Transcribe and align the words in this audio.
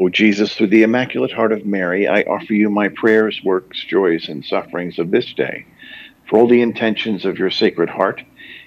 O 0.00 0.08
Jesus, 0.08 0.54
through 0.54 0.66
the 0.68 0.82
Immaculate 0.82 1.30
Heart 1.30 1.52
of 1.52 1.66
Mary, 1.66 2.08
I 2.08 2.22
offer 2.22 2.52
you 2.52 2.68
my 2.68 2.88
prayers, 2.88 3.40
works, 3.44 3.84
joys, 3.84 4.28
and 4.28 4.44
sufferings 4.44 4.98
of 4.98 5.12
this 5.12 5.32
day, 5.34 5.66
for 6.28 6.38
all 6.38 6.48
the 6.48 6.62
intentions 6.62 7.24
of 7.24 7.38
your 7.38 7.50
Sacred 7.50 7.88
Heart, 7.88 8.22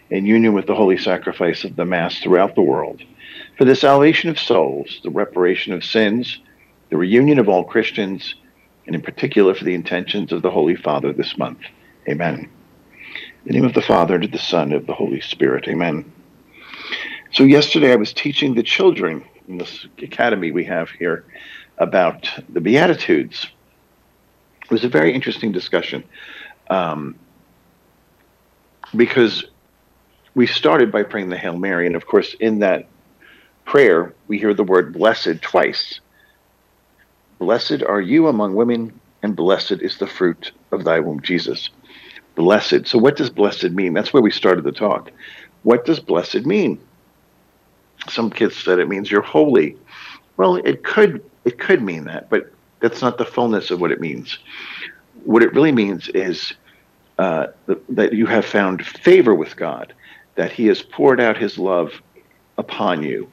in 0.10 0.26
union 0.26 0.54
with 0.54 0.68
the 0.68 0.76
holy 0.76 0.98
sacrifice 0.98 1.66
of 1.66 1.76
the 1.76 1.84
Mass 1.84 2.20
throughout 2.20 2.56
the 2.56 2.62
world, 2.62 3.02
for 3.58 3.66
the 3.66 3.76
salvation 3.76 4.30
of 4.30 4.40
souls, 4.40 5.02
the 5.04 5.10
reparation 5.10 5.74
of 5.74 5.84
sins, 5.84 6.40
the 6.90 6.98
reunion 6.98 7.40
of 7.40 7.50
all 7.50 7.66
Christians, 7.66 8.36
and 8.86 8.96
in 8.96 9.02
particular 9.02 9.54
for 9.54 9.66
the 9.66 9.76
intentions 9.76 10.32
of 10.32 10.42
the 10.42 10.52
Holy 10.52 10.78
Father 10.78 11.12
this 11.12 11.38
month. 11.38 11.60
Amen. 12.08 12.40
In 12.40 12.50
the 13.46 13.54
name 13.54 13.66
of 13.66 13.74
the 13.74 13.82
Father, 13.82 14.16
and 14.16 14.24
of 14.24 14.32
the 14.32 14.38
Son, 14.38 14.72
and 14.72 14.76
of 14.76 14.88
the 14.88 14.94
Holy 14.94 15.20
Spirit. 15.20 15.68
Amen. 15.68 16.10
So, 17.34 17.44
yesterday 17.44 17.92
I 17.92 17.98
was 17.98 18.14
teaching 18.14 18.56
the 18.56 18.64
children 18.64 19.26
in 19.48 19.58
this 19.58 19.88
academy 20.02 20.52
we 20.52 20.66
have 20.66 20.90
here 20.90 21.26
about 21.78 22.30
the 22.50 22.62
Beatitudes. 22.62 23.48
It 24.64 24.72
was 24.72 24.84
a 24.84 24.90
very 24.90 25.14
interesting 25.14 25.52
discussion 25.52 26.04
um, 26.70 27.16
because 28.96 29.46
we 30.36 30.46
started 30.46 30.92
by 30.92 31.04
praying 31.04 31.30
the 31.30 31.38
Hail 31.38 31.58
Mary, 31.58 31.88
and 31.88 31.96
of 31.96 32.06
course, 32.06 32.36
in 32.40 32.60
that 32.60 32.88
prayer, 33.66 34.14
we 34.28 34.38
hear 34.38 34.54
the 34.54 34.64
word 34.64 34.94
blessed 34.94 35.42
twice. 35.42 36.00
Blessed 37.40 37.84
are 37.84 38.02
you 38.02 38.28
among 38.28 38.56
women, 38.56 39.00
and 39.24 39.36
blessed 39.36 39.82
is 39.82 39.98
the 39.98 40.08
fruit 40.08 40.52
of 40.72 40.84
thy 40.84 41.00
womb, 41.00 41.22
Jesus. 41.22 41.70
Blessed. 42.36 42.88
So, 42.88 42.98
what 42.98 43.16
does 43.16 43.30
blessed 43.30 43.72
mean? 43.72 43.94
That's 43.94 44.14
where 44.14 44.22
we 44.22 44.32
started 44.32 44.64
the 44.64 44.72
talk. 44.72 45.12
What 45.64 45.86
does 45.86 46.00
blessed 46.00 46.46
mean? 46.46 46.80
Some 48.10 48.30
kids 48.30 48.56
said 48.56 48.80
it 48.80 48.88
means 48.88 49.12
you're 49.12 49.22
holy. 49.22 49.78
Well, 50.38 50.56
it 50.58 50.84
could 50.84 51.24
it 51.46 51.60
could 51.60 51.82
mean 51.82 52.06
that, 52.06 52.30
but 52.30 52.52
that's 52.80 53.02
not 53.02 53.18
the 53.18 53.26
fullness 53.26 53.72
of 53.72 53.82
what 53.82 53.92
it 53.92 54.00
means. 54.00 54.38
What 55.24 55.44
it 55.44 55.54
really 55.54 55.72
means 55.72 56.10
is 56.10 56.54
uh, 57.18 57.48
that 57.90 58.14
you 58.14 58.26
have 58.28 58.46
found 58.46 58.86
favor 58.86 59.34
with 59.34 59.56
God, 59.56 59.94
that 60.36 60.52
He 60.52 60.68
has 60.68 60.82
poured 60.82 61.20
out 61.20 61.38
His 61.38 61.58
love 61.58 61.92
upon 62.58 63.04
you. 63.04 63.30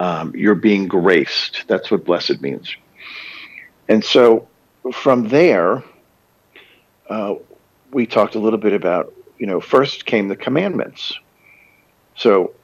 Um, 0.00 0.34
you're 0.34 0.54
being 0.54 0.88
graced. 0.88 1.64
That's 1.68 1.90
what 1.90 2.04
blessed 2.04 2.40
means. 2.40 2.74
And 3.88 4.04
so 4.04 4.48
from 4.92 5.28
there, 5.28 5.84
uh, 7.08 7.34
we 7.92 8.06
talked 8.06 8.34
a 8.34 8.38
little 8.38 8.58
bit 8.58 8.72
about, 8.72 9.12
you 9.38 9.46
know, 9.46 9.60
first 9.60 10.06
came 10.06 10.28
the 10.28 10.36
commandments. 10.36 11.12
So 12.16 12.54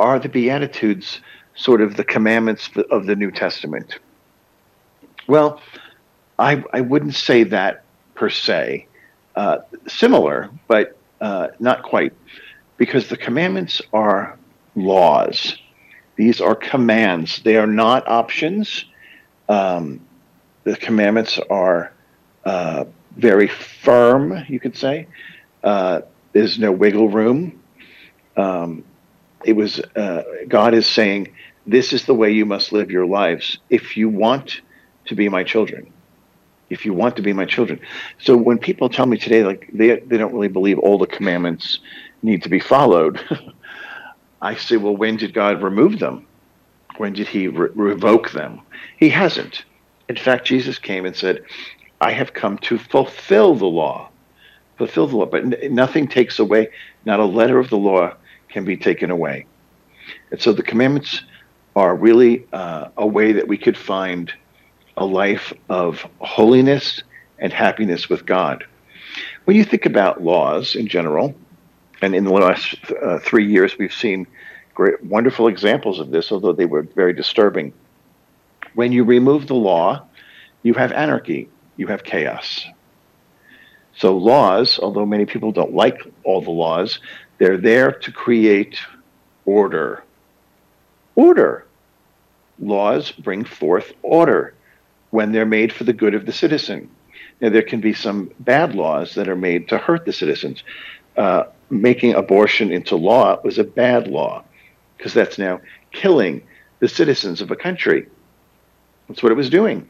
are 0.00 0.18
the 0.18 0.28
Beatitudes 0.28 1.20
sort 1.54 1.80
of 1.82 1.96
the 1.96 2.04
commandments 2.04 2.70
of 2.90 3.06
the 3.06 3.14
New 3.14 3.30
Testament? 3.30 3.98
Well, 5.28 5.60
I, 6.38 6.64
I 6.72 6.80
wouldn't 6.80 7.14
say 7.14 7.44
that 7.44 7.84
per 8.14 8.30
se. 8.30 8.86
Uh, 9.36 9.58
similar, 9.86 10.50
but 10.66 10.96
uh, 11.20 11.48
not 11.60 11.82
quite, 11.82 12.12
because 12.78 13.08
the 13.08 13.16
commandments 13.16 13.80
are 13.92 14.38
laws. 14.74 15.56
These 16.16 16.40
are 16.40 16.54
commands. 16.54 17.40
They 17.42 17.56
are 17.56 17.66
not 17.66 18.08
options. 18.08 18.86
Um, 19.48 20.00
the 20.64 20.76
commandments 20.76 21.38
are 21.48 21.92
uh, 22.44 22.84
very 23.16 23.48
firm, 23.48 24.44
you 24.48 24.58
could 24.58 24.76
say. 24.76 25.06
Uh, 25.62 26.00
there's 26.32 26.58
no 26.58 26.72
wiggle 26.72 27.08
room. 27.08 27.62
Um, 28.36 28.84
it 29.44 29.54
was 29.54 29.80
uh, 29.96 30.22
God 30.48 30.74
is 30.74 30.86
saying, 30.86 31.32
"This 31.66 31.92
is 31.92 32.04
the 32.06 32.14
way 32.14 32.30
you 32.30 32.46
must 32.46 32.72
live 32.72 32.90
your 32.90 33.06
lives 33.06 33.58
if 33.68 33.96
you 33.96 34.08
want 34.08 34.60
to 35.06 35.14
be 35.14 35.28
my 35.28 35.44
children." 35.44 35.92
If 36.68 36.86
you 36.86 36.94
want 36.94 37.16
to 37.16 37.22
be 37.22 37.32
my 37.32 37.46
children, 37.46 37.80
so 38.20 38.36
when 38.36 38.56
people 38.58 38.88
tell 38.88 39.06
me 39.06 39.18
today, 39.18 39.42
like 39.42 39.68
they 39.72 39.98
they 39.98 40.16
don't 40.16 40.32
really 40.32 40.46
believe 40.46 40.78
all 40.78 40.98
the 40.98 41.06
commandments 41.06 41.80
need 42.22 42.44
to 42.44 42.48
be 42.48 42.60
followed, 42.60 43.20
I 44.40 44.54
say, 44.54 44.76
well, 44.76 44.96
when 44.96 45.16
did 45.16 45.34
God 45.34 45.64
remove 45.64 45.98
them? 45.98 46.28
When 46.96 47.12
did 47.12 47.26
He 47.26 47.48
re- 47.48 47.70
revoke 47.74 48.30
them? 48.30 48.60
He 48.98 49.08
hasn't. 49.08 49.64
In 50.08 50.16
fact, 50.16 50.46
Jesus 50.46 50.78
came 50.78 51.04
and 51.04 51.16
said, 51.16 51.42
"I 52.00 52.12
have 52.12 52.34
come 52.34 52.56
to 52.58 52.78
fulfill 52.78 53.56
the 53.56 53.66
law." 53.66 54.10
fulfill 54.80 55.06
the 55.06 55.16
law, 55.16 55.26
but 55.26 55.44
nothing 55.70 56.08
takes 56.08 56.38
away, 56.38 56.70
not 57.04 57.20
a 57.20 57.24
letter 57.26 57.58
of 57.58 57.68
the 57.68 57.76
law 57.76 58.14
can 58.52 58.64
be 58.64 58.76
taken 58.76 59.10
away. 59.10 59.46
And 60.30 60.40
so 60.40 60.52
the 60.52 60.62
commandments 60.62 61.22
are 61.76 61.94
really 61.94 62.46
uh, 62.52 62.88
a 62.96 63.06
way 63.06 63.32
that 63.32 63.48
we 63.48 63.56
could 63.56 63.76
find 63.76 64.32
a 64.96 65.04
life 65.04 65.52
of 65.68 66.06
holiness 66.18 67.02
and 67.38 67.52
happiness 67.52 68.08
with 68.08 68.26
God. 68.26 68.64
When 69.44 69.56
you 69.56 69.64
think 69.64 69.86
about 69.86 70.22
laws 70.22 70.74
in 70.74 70.86
general, 70.88 71.34
and 72.02 72.14
in 72.14 72.24
the 72.24 72.32
last 72.32 72.76
uh, 73.02 73.18
three 73.18 73.46
years, 73.46 73.76
we've 73.78 73.92
seen 73.92 74.26
great, 74.74 75.02
wonderful 75.04 75.48
examples 75.48 75.98
of 75.98 76.10
this, 76.10 76.32
although 76.32 76.52
they 76.52 76.66
were 76.66 76.82
very 76.82 77.12
disturbing. 77.12 77.72
When 78.74 78.92
you 78.92 79.04
remove 79.04 79.46
the 79.46 79.54
law, 79.54 80.06
you 80.62 80.74
have 80.74 80.92
anarchy, 80.92 81.48
you 81.76 81.86
have 81.88 82.04
chaos. 82.04 82.64
So, 83.96 84.16
laws, 84.16 84.78
although 84.78 85.04
many 85.04 85.26
people 85.26 85.52
don't 85.52 85.74
like 85.74 86.00
all 86.24 86.40
the 86.40 86.50
laws, 86.50 87.00
they're 87.40 87.56
there 87.56 87.90
to 87.90 88.12
create 88.12 88.78
order. 89.46 90.04
Order. 91.16 91.64
Laws 92.60 93.12
bring 93.12 93.44
forth 93.44 93.94
order 94.02 94.54
when 95.08 95.32
they're 95.32 95.46
made 95.46 95.72
for 95.72 95.84
the 95.84 95.94
good 95.94 96.14
of 96.14 96.26
the 96.26 96.34
citizen. 96.34 96.90
Now, 97.40 97.48
there 97.48 97.62
can 97.62 97.80
be 97.80 97.94
some 97.94 98.30
bad 98.40 98.74
laws 98.74 99.14
that 99.14 99.26
are 99.26 99.36
made 99.36 99.70
to 99.70 99.78
hurt 99.78 100.04
the 100.04 100.12
citizens. 100.12 100.62
Uh, 101.16 101.44
making 101.70 102.14
abortion 102.14 102.70
into 102.70 102.96
law 102.96 103.40
was 103.42 103.58
a 103.58 103.64
bad 103.64 104.06
law 104.06 104.44
because 104.98 105.14
that's 105.14 105.38
now 105.38 105.62
killing 105.92 106.42
the 106.80 106.88
citizens 106.88 107.40
of 107.40 107.50
a 107.50 107.56
country. 107.56 108.06
That's 109.08 109.22
what 109.22 109.32
it 109.32 109.36
was 109.36 109.48
doing. 109.48 109.88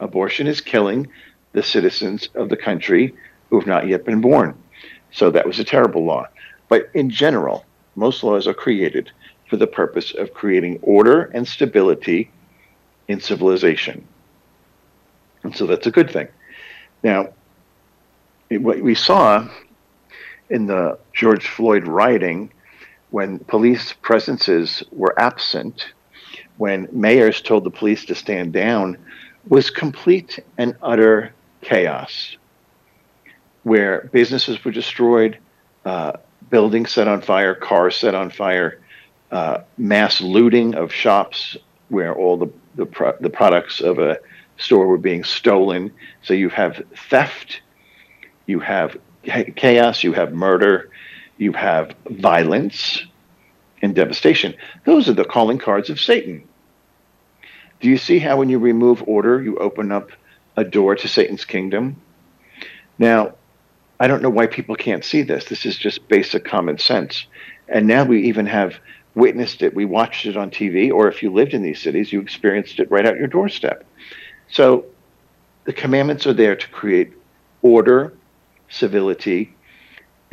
Abortion 0.00 0.48
is 0.48 0.60
killing 0.60 1.06
the 1.52 1.62
citizens 1.62 2.28
of 2.34 2.48
the 2.48 2.56
country 2.56 3.14
who 3.50 3.60
have 3.60 3.68
not 3.68 3.86
yet 3.86 4.04
been 4.04 4.20
born. 4.20 4.60
So 5.12 5.30
that 5.30 5.46
was 5.46 5.60
a 5.60 5.64
terrible 5.64 6.04
law. 6.04 6.26
But 6.72 6.88
in 6.94 7.10
general, 7.10 7.66
most 7.96 8.24
laws 8.24 8.46
are 8.46 8.54
created 8.54 9.10
for 9.50 9.58
the 9.58 9.66
purpose 9.66 10.14
of 10.14 10.32
creating 10.32 10.78
order 10.80 11.24
and 11.24 11.46
stability 11.46 12.30
in 13.08 13.20
civilization. 13.20 14.08
And 15.42 15.54
so 15.54 15.66
that's 15.66 15.86
a 15.86 15.90
good 15.90 16.10
thing. 16.10 16.28
Now, 17.02 17.28
what 18.48 18.80
we 18.80 18.94
saw 18.94 19.46
in 20.48 20.64
the 20.64 20.98
George 21.12 21.46
Floyd 21.46 21.86
rioting, 21.86 22.50
when 23.10 23.40
police 23.40 23.92
presences 23.92 24.82
were 24.92 25.14
absent, 25.20 25.92
when 26.56 26.88
mayors 26.90 27.42
told 27.42 27.64
the 27.64 27.70
police 27.70 28.06
to 28.06 28.14
stand 28.14 28.54
down, 28.54 28.96
was 29.46 29.68
complete 29.68 30.38
and 30.56 30.74
utter 30.80 31.34
chaos, 31.60 32.38
where 33.62 34.08
businesses 34.10 34.64
were 34.64 34.72
destroyed, 34.72 35.36
uh, 35.84 36.12
buildings 36.52 36.92
set 36.92 37.08
on 37.08 37.22
fire, 37.22 37.54
cars 37.56 37.96
set 37.96 38.14
on 38.14 38.30
fire, 38.30 38.78
uh, 39.32 39.62
mass 39.78 40.20
looting 40.20 40.74
of 40.76 40.92
shops 40.92 41.56
where 41.88 42.14
all 42.14 42.36
the 42.36 42.52
the, 42.74 42.86
pro- 42.86 43.16
the 43.20 43.30
products 43.30 43.80
of 43.80 43.98
a 43.98 44.18
store 44.58 44.86
were 44.86 44.98
being 44.98 45.24
stolen. 45.24 45.92
So 46.22 46.34
you 46.34 46.48
have 46.50 46.82
theft, 47.10 47.60
you 48.46 48.60
have 48.60 48.96
chaos, 49.56 50.04
you 50.04 50.12
have 50.12 50.32
murder, 50.32 50.90
you 51.38 51.52
have 51.52 51.94
violence 52.08 53.02
and 53.80 53.94
devastation. 53.94 54.54
Those 54.84 55.08
are 55.08 55.14
the 55.14 55.24
calling 55.24 55.58
cards 55.58 55.90
of 55.90 56.00
Satan. 56.00 56.46
Do 57.80 57.88
you 57.88 57.98
see 57.98 58.18
how 58.18 58.36
when 58.36 58.48
you 58.48 58.58
remove 58.58 59.02
order, 59.06 59.42
you 59.42 59.58
open 59.58 59.90
up 59.90 60.10
a 60.56 60.64
door 60.64 60.94
to 60.94 61.08
Satan's 61.08 61.44
kingdom? 61.44 62.00
Now, 62.98 63.34
I 64.02 64.08
don't 64.08 64.20
know 64.20 64.30
why 64.30 64.48
people 64.48 64.74
can't 64.74 65.04
see 65.04 65.22
this. 65.22 65.44
This 65.44 65.64
is 65.64 65.78
just 65.78 66.08
basic 66.08 66.44
common 66.44 66.76
sense. 66.76 67.24
And 67.68 67.86
now 67.86 68.02
we 68.02 68.24
even 68.24 68.46
have 68.46 68.74
witnessed 69.14 69.62
it. 69.62 69.76
We 69.76 69.84
watched 69.84 70.26
it 70.26 70.36
on 70.36 70.50
TV, 70.50 70.90
or 70.90 71.06
if 71.06 71.22
you 71.22 71.32
lived 71.32 71.54
in 71.54 71.62
these 71.62 71.80
cities, 71.80 72.12
you 72.12 72.20
experienced 72.20 72.80
it 72.80 72.90
right 72.90 73.06
out 73.06 73.16
your 73.16 73.28
doorstep. 73.28 73.86
So 74.50 74.86
the 75.66 75.72
commandments 75.72 76.26
are 76.26 76.32
there 76.32 76.56
to 76.56 76.68
create 76.70 77.12
order, 77.62 78.12
civility, 78.68 79.54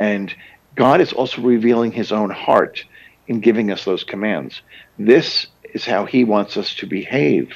and 0.00 0.34
God 0.74 1.00
is 1.00 1.12
also 1.12 1.40
revealing 1.40 1.92
his 1.92 2.10
own 2.10 2.30
heart 2.30 2.84
in 3.28 3.38
giving 3.38 3.70
us 3.70 3.84
those 3.84 4.02
commands. 4.02 4.62
This 4.98 5.46
is 5.72 5.84
how 5.84 6.06
he 6.06 6.24
wants 6.24 6.56
us 6.56 6.74
to 6.74 6.86
behave. 6.86 7.52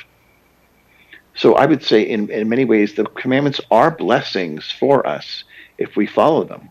So 1.35 1.57
I 1.57 1.67
would 1.67 1.83
say, 1.83 2.03
in, 2.03 2.31
in 2.31 2.49
many 2.49 2.65
ways, 2.65 2.95
the 2.95 3.05
commandments 3.05 3.61
are 3.73 3.91
blessings 3.91 4.71
for 4.71 5.05
us 5.05 5.43
if 5.79 5.97
we 5.97 6.07
follow 6.07 6.45
them. 6.45 6.71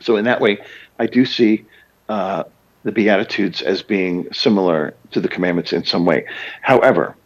So, 0.00 0.16
in 0.16 0.24
that 0.24 0.40
way, 0.40 0.58
I 0.98 1.06
do 1.06 1.24
see 1.24 1.64
uh, 2.08 2.44
the 2.84 2.92
Beatitudes 2.92 3.62
as 3.62 3.82
being 3.82 4.32
similar 4.32 4.94
to 5.10 5.20
the 5.20 5.28
commandments 5.28 5.72
in 5.72 5.84
some 5.84 6.04
way. 6.04 6.26
However, 6.62 7.16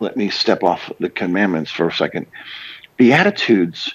let 0.00 0.16
me 0.16 0.30
step 0.30 0.62
off 0.62 0.90
the 1.00 1.10
commandments 1.10 1.70
for 1.70 1.88
a 1.88 1.92
second. 1.92 2.26
Beatitudes 2.96 3.94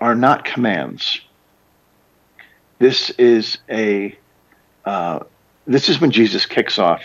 are 0.00 0.14
not 0.14 0.44
commands. 0.44 1.20
This 2.78 3.10
is 3.10 3.58
a 3.70 4.16
uh, 4.84 5.20
this 5.66 5.88
is 5.88 6.00
when 6.00 6.10
Jesus 6.10 6.46
kicks 6.46 6.78
off 6.78 7.02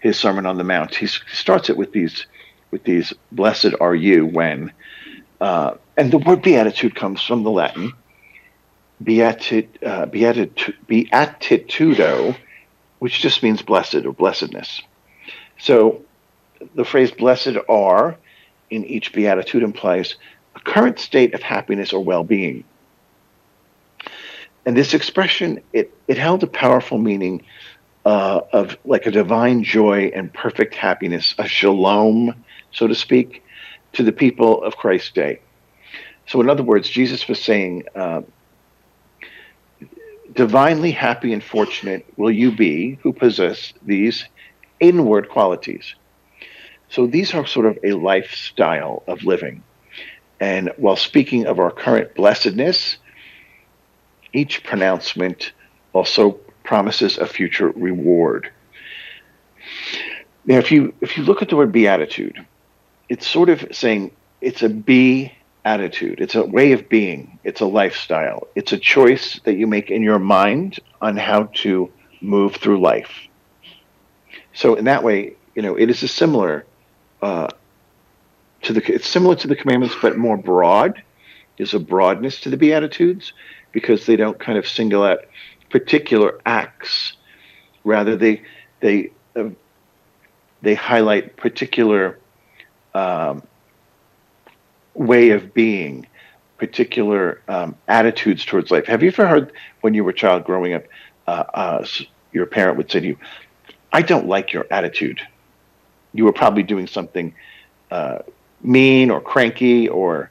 his 0.00 0.18
Sermon 0.18 0.46
on 0.46 0.58
the 0.58 0.64
Mount. 0.64 0.94
He 0.94 1.06
starts 1.06 1.70
it 1.70 1.76
with 1.76 1.92
these 1.92 2.26
with 2.70 2.84
these 2.84 3.12
"Blessed 3.32 3.74
are 3.80 3.94
you 3.94 4.26
when," 4.26 4.72
uh, 5.40 5.74
and 5.96 6.10
the 6.10 6.18
word 6.18 6.42
beatitude 6.42 6.94
comes 6.94 7.22
from 7.22 7.42
the 7.42 7.50
Latin 7.50 7.92
uh, 9.00 10.06
beatit, 10.06 10.74
beatitudo, 10.86 12.36
which 12.98 13.20
just 13.20 13.42
means 13.42 13.62
blessed 13.62 14.06
or 14.06 14.12
blessedness. 14.12 14.82
So 15.58 16.02
the 16.74 16.84
phrase 16.84 17.10
"blessed 17.10 17.56
are" 17.68 18.16
in 18.70 18.84
each 18.84 19.12
beatitude 19.12 19.62
implies 19.62 20.16
a 20.56 20.60
current 20.60 20.98
state 20.98 21.34
of 21.34 21.42
happiness 21.42 21.92
or 21.92 22.02
well-being. 22.02 22.64
And 24.66 24.76
this 24.76 24.94
expression, 24.94 25.60
it, 25.72 25.92
it 26.08 26.16
held 26.16 26.42
a 26.42 26.46
powerful 26.46 26.96
meaning 26.96 27.42
uh, 28.04 28.40
of 28.52 28.76
like 28.84 29.06
a 29.06 29.10
divine 29.10 29.62
joy 29.62 30.10
and 30.14 30.32
perfect 30.32 30.74
happiness, 30.74 31.34
a 31.38 31.46
shalom, 31.46 32.44
so 32.72 32.86
to 32.86 32.94
speak, 32.94 33.42
to 33.92 34.02
the 34.02 34.12
people 34.12 34.62
of 34.62 34.76
Christ's 34.76 35.10
day. 35.10 35.40
So, 36.26 36.40
in 36.40 36.48
other 36.48 36.62
words, 36.62 36.88
Jesus 36.88 37.28
was 37.28 37.42
saying, 37.42 37.84
uh, 37.94 38.22
Divinely 40.32 40.90
happy 40.90 41.32
and 41.32 41.44
fortunate 41.44 42.04
will 42.16 42.30
you 42.30 42.50
be 42.50 42.98
who 43.02 43.12
possess 43.12 43.72
these 43.82 44.24
inward 44.80 45.28
qualities. 45.28 45.94
So, 46.88 47.06
these 47.06 47.34
are 47.34 47.46
sort 47.46 47.66
of 47.66 47.78
a 47.84 47.92
lifestyle 47.92 49.04
of 49.06 49.22
living. 49.22 49.62
And 50.40 50.72
while 50.76 50.96
speaking 50.96 51.46
of 51.46 51.58
our 51.58 51.70
current 51.70 52.14
blessedness, 52.14 52.96
each 54.32 54.64
pronouncement 54.64 55.52
also 55.92 56.32
promises 56.64 57.18
a 57.18 57.26
future 57.26 57.68
reward. 57.68 58.50
Now, 60.46 60.58
if 60.58 60.72
you 60.72 60.92
if 61.00 61.16
you 61.16 61.22
look 61.22 61.40
at 61.40 61.48
the 61.48 61.56
word 61.56 61.72
beatitude, 61.72 62.44
it's 63.08 63.26
sort 63.26 63.48
of 63.48 63.66
saying 63.72 64.10
it's 64.40 64.62
a 64.62 64.68
be 64.68 65.32
attitude. 65.64 66.20
It's 66.20 66.34
a 66.34 66.44
way 66.44 66.72
of 66.72 66.88
being. 66.88 67.38
It's 67.44 67.60
a 67.60 67.66
lifestyle. 67.66 68.48
It's 68.54 68.72
a 68.72 68.78
choice 68.78 69.40
that 69.44 69.54
you 69.54 69.66
make 69.66 69.90
in 69.90 70.02
your 70.02 70.18
mind 70.18 70.78
on 71.00 71.16
how 71.16 71.44
to 71.62 71.90
move 72.20 72.56
through 72.56 72.80
life. 72.80 73.10
So 74.52 74.74
in 74.74 74.84
that 74.84 75.02
way, 75.02 75.34
you 75.54 75.62
know, 75.62 75.76
it 75.76 75.90
is 75.90 76.02
a 76.02 76.08
similar 76.08 76.66
uh, 77.22 77.48
to 78.62 78.72
the 78.72 78.92
it's 78.92 79.08
similar 79.08 79.36
to 79.36 79.48
the 79.48 79.56
commandments, 79.56 79.96
but 80.00 80.16
more 80.16 80.36
broad. 80.36 81.02
There's 81.56 81.74
a 81.74 81.78
broadness 81.78 82.40
to 82.42 82.50
the 82.50 82.56
beatitudes 82.56 83.32
because 83.72 84.06
they 84.06 84.16
don't 84.16 84.38
kind 84.38 84.58
of 84.58 84.66
single 84.66 85.04
out 85.04 85.20
particular 85.70 86.40
acts. 86.44 87.14
Rather, 87.84 88.16
they 88.16 88.42
they 88.80 89.12
uh, 89.36 89.50
they 90.62 90.74
highlight 90.74 91.36
particular 91.36 92.18
um, 92.94 93.42
way 94.94 95.30
of 95.30 95.52
being, 95.54 96.06
particular 96.58 97.40
um, 97.48 97.76
attitudes 97.88 98.44
towards 98.44 98.70
life. 98.70 98.86
Have 98.86 99.02
you 99.02 99.08
ever 99.08 99.26
heard 99.26 99.52
when 99.80 99.94
you 99.94 100.04
were 100.04 100.10
a 100.10 100.14
child 100.14 100.44
growing 100.44 100.74
up, 100.74 100.84
uh, 101.26 101.44
uh, 101.52 101.86
your 102.32 102.46
parent 102.46 102.76
would 102.76 102.90
say 102.90 103.00
to 103.00 103.06
you, 103.06 103.18
"I 103.92 104.02
don't 104.02 104.26
like 104.26 104.52
your 104.52 104.66
attitude." 104.70 105.20
You 106.12 106.24
were 106.24 106.32
probably 106.32 106.62
doing 106.62 106.86
something 106.86 107.34
uh, 107.90 108.18
mean 108.62 109.10
or 109.10 109.20
cranky 109.20 109.88
or 109.88 110.30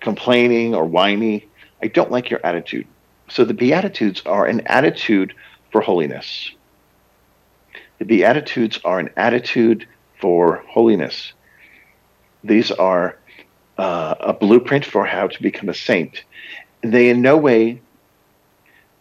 complaining 0.00 0.74
or 0.74 0.84
whiny. 0.84 1.46
I 1.82 1.88
don't 1.88 2.10
like 2.10 2.30
your 2.30 2.40
attitude. 2.44 2.86
So 3.28 3.44
the 3.44 3.54
Beatitudes 3.54 4.22
are 4.24 4.46
an 4.46 4.62
attitude 4.66 5.34
for 5.70 5.80
holiness. 5.80 6.50
The 7.98 8.04
Beatitudes 8.04 8.80
are 8.84 8.98
an 8.98 9.10
attitude 9.16 9.86
for 10.20 10.64
holiness. 10.68 11.32
These 12.42 12.70
are 12.70 13.16
uh, 13.78 14.14
a 14.20 14.32
blueprint 14.32 14.84
for 14.84 15.06
how 15.06 15.28
to 15.28 15.42
become 15.42 15.68
a 15.68 15.74
saint. 15.74 16.24
They 16.82 17.08
in 17.08 17.22
no 17.22 17.36
way 17.36 17.80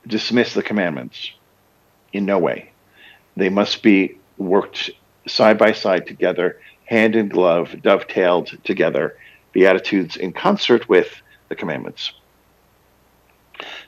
dismiss 0.05 0.53
the 0.53 0.63
commandments. 0.63 1.31
In 2.13 2.25
no 2.25 2.39
way. 2.39 2.71
They 3.35 3.49
must 3.49 3.83
be 3.83 4.17
worked 4.37 4.89
side 5.27 5.57
by 5.57 5.73
side 5.73 6.07
together, 6.07 6.59
hand 6.85 7.15
in 7.15 7.27
glove, 7.27 7.75
dovetailed 7.81 8.57
together, 8.63 9.17
Beatitudes 9.51 10.15
in 10.15 10.33
concert 10.33 10.87
with 10.87 11.21
the 11.49 11.55
commandments. 11.55 12.13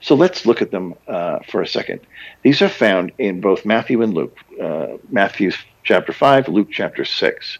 So 0.01 0.15
let's 0.15 0.45
look 0.45 0.61
at 0.61 0.71
them 0.71 0.95
uh, 1.07 1.39
for 1.47 1.61
a 1.61 1.67
second. 1.67 2.01
These 2.41 2.61
are 2.61 2.69
found 2.69 3.11
in 3.17 3.39
both 3.41 3.65
Matthew 3.65 4.01
and 4.01 4.13
Luke. 4.13 4.37
Uh, 4.59 4.97
Matthew 5.09 5.51
chapter 5.83 6.11
5, 6.11 6.47
Luke 6.47 6.69
chapter 6.71 7.05
6. 7.05 7.59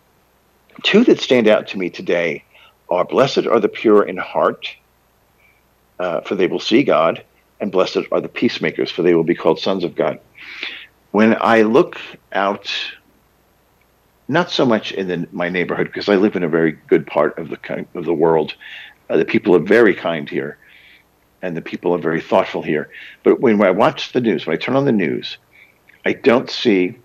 Two 0.83 1.03
that 1.05 1.19
stand 1.19 1.47
out 1.47 1.67
to 1.67 1.77
me 1.77 1.89
today 1.89 2.43
are 2.89 3.05
Blessed 3.05 3.45
are 3.47 3.59
the 3.59 3.69
pure 3.69 4.03
in 4.03 4.17
heart, 4.17 4.67
uh, 5.99 6.21
for 6.21 6.35
they 6.35 6.47
will 6.47 6.59
see 6.59 6.83
God, 6.83 7.23
and 7.59 7.71
blessed 7.71 7.99
are 8.11 8.21
the 8.21 8.29
peacemakers, 8.29 8.91
for 8.91 9.01
they 9.03 9.13
will 9.13 9.23
be 9.23 9.35
called 9.35 9.59
sons 9.59 9.83
of 9.83 9.95
God. 9.95 10.19
When 11.11 11.37
I 11.39 11.61
look 11.61 11.99
out, 12.33 12.71
not 14.27 14.49
so 14.49 14.65
much 14.65 14.91
in 14.91 15.07
the, 15.07 15.27
my 15.31 15.49
neighborhood, 15.49 15.87
because 15.87 16.09
I 16.09 16.15
live 16.15 16.35
in 16.35 16.43
a 16.43 16.49
very 16.49 16.71
good 16.71 17.05
part 17.05 17.37
of 17.37 17.49
the 17.49 17.85
of 17.93 18.05
the 18.05 18.13
world, 18.13 18.55
uh, 19.09 19.17
the 19.17 19.25
people 19.25 19.55
are 19.55 19.59
very 19.59 19.93
kind 19.93 20.29
here 20.29 20.57
and 21.41 21.57
the 21.57 21.61
people 21.61 21.93
are 21.93 21.99
very 21.99 22.21
thoughtful 22.21 22.61
here. 22.61 22.89
But 23.23 23.39
when 23.39 23.61
I 23.61 23.71
watch 23.71 24.11
the 24.13 24.21
news, 24.21 24.45
when 24.45 24.55
I 24.55 24.59
turn 24.59 24.75
on 24.75 24.85
the 24.85 24.91
news, 24.91 25.37
I 26.05 26.13
don't 26.13 26.49
see 26.49 26.97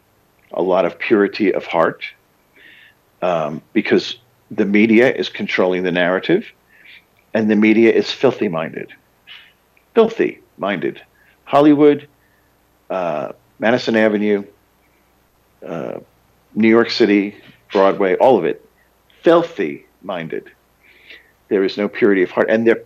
a 0.53 0.63
lot 0.63 0.85
of 0.85 0.99
purity 0.99 1.53
of 1.53 1.67
heart 1.67 2.05
um, 3.23 3.63
because 3.73 4.17
the 4.51 4.65
media 4.65 5.13
is 5.13 5.29
controlling 5.29 5.83
the 5.83 5.93
narrative 5.93 6.47
and 7.35 7.51
the 7.51 7.57
media 7.57 7.93
is 7.93 8.11
filthy 8.11 8.49
minded. 8.49 8.93
Filthy 9.95 10.41
minded. 10.59 11.03
Hollywood, 11.45 12.09
uh, 12.91 13.33
Madison 13.59 13.97
Avenue, 13.97 14.45
uh, 15.67 16.01
New 16.55 16.69
York 16.69 16.91
City, 16.91 17.37
Broadway, 17.73 18.17
all 18.17 18.39
of 18.39 18.45
it, 18.45 18.65
filthy 19.23 19.87
minded. 20.03 20.51
There 21.49 21.65
is 21.65 21.77
no 21.77 21.89
purity 21.89 22.23
of 22.23 22.31
heart. 22.31 22.51
And 22.51 22.67
they're 22.67 22.83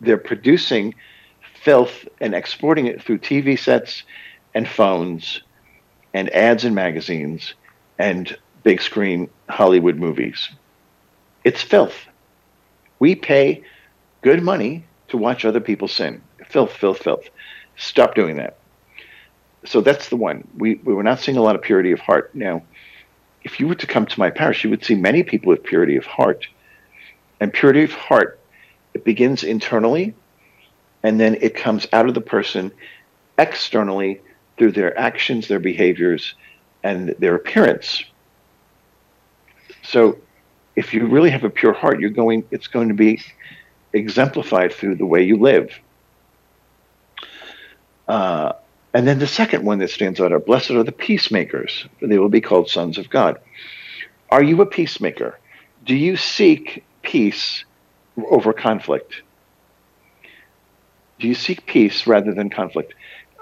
they're 0.00 0.18
producing 0.18 0.94
filth 1.62 2.08
and 2.20 2.34
exporting 2.34 2.86
it 2.86 3.02
through 3.02 3.18
TV 3.18 3.58
sets 3.58 4.04
and 4.54 4.66
phones 4.66 5.42
and 6.14 6.30
ads 6.30 6.64
in 6.64 6.74
magazines 6.74 7.54
and 7.98 8.36
big 8.62 8.80
screen 8.80 9.30
Hollywood 9.48 9.96
movies. 9.96 10.48
It's 11.44 11.62
filth. 11.62 11.94
We 12.98 13.14
pay 13.14 13.64
good 14.22 14.42
money 14.42 14.84
to 15.08 15.16
watch 15.16 15.44
other 15.44 15.60
people 15.60 15.88
sin. 15.88 16.22
Filth, 16.48 16.72
filth, 16.72 16.98
filth. 16.98 17.28
Stop 17.76 18.14
doing 18.14 18.36
that. 18.36 18.58
So 19.64 19.80
that's 19.80 20.08
the 20.08 20.16
one. 20.16 20.46
We, 20.56 20.76
we 20.76 20.94
were 20.94 21.02
not 21.02 21.20
seeing 21.20 21.38
a 21.38 21.42
lot 21.42 21.56
of 21.56 21.62
purity 21.62 21.92
of 21.92 22.00
heart. 22.00 22.34
Now, 22.34 22.62
if 23.42 23.60
you 23.60 23.68
were 23.68 23.74
to 23.76 23.86
come 23.86 24.06
to 24.06 24.18
my 24.18 24.30
parish, 24.30 24.64
you 24.64 24.70
would 24.70 24.84
see 24.84 24.94
many 24.94 25.22
people 25.22 25.48
with 25.48 25.62
purity 25.62 25.96
of 25.96 26.04
heart. 26.04 26.46
And 27.40 27.52
purity 27.52 27.84
of 27.84 27.92
heart, 27.92 28.38
it 28.94 29.04
begins 29.04 29.44
internally 29.44 30.14
and 31.02 31.18
then 31.18 31.36
it 31.40 31.54
comes 31.54 31.86
out 31.92 32.08
of 32.08 32.14
the 32.14 32.20
person 32.20 32.72
externally 33.38 34.20
through 34.58 34.72
their 34.72 34.96
actions, 34.98 35.48
their 35.48 35.58
behaviors, 35.58 36.34
and 36.82 37.14
their 37.18 37.34
appearance. 37.34 38.04
So 39.90 40.18
if 40.76 40.94
you 40.94 41.06
really 41.06 41.30
have 41.30 41.42
a 41.42 41.50
pure 41.50 41.72
heart, 41.72 41.98
you're 41.98 42.10
going 42.10 42.44
it's 42.52 42.68
going 42.68 42.88
to 42.88 42.94
be 42.94 43.20
exemplified 43.92 44.72
through 44.72 44.94
the 44.94 45.06
way 45.06 45.24
you 45.24 45.36
live. 45.36 45.76
Uh, 48.06 48.52
and 48.94 49.06
then 49.06 49.18
the 49.18 49.26
second 49.26 49.64
one 49.64 49.78
that 49.80 49.90
stands 49.90 50.20
out 50.20 50.32
are 50.32 50.38
blessed 50.38 50.70
are 50.70 50.84
the 50.84 50.92
peacemakers, 50.92 51.86
they 52.00 52.18
will 52.18 52.28
be 52.28 52.40
called 52.40 52.68
sons 52.68 52.98
of 52.98 53.10
God. 53.10 53.38
Are 54.30 54.42
you 54.42 54.60
a 54.62 54.66
peacemaker? 54.66 55.38
Do 55.84 55.96
you 55.96 56.16
seek 56.16 56.84
peace 57.02 57.64
over 58.30 58.52
conflict? 58.52 59.22
Do 61.18 61.26
you 61.26 61.34
seek 61.34 61.66
peace 61.66 62.06
rather 62.06 62.32
than 62.32 62.48
conflict? 62.48 62.94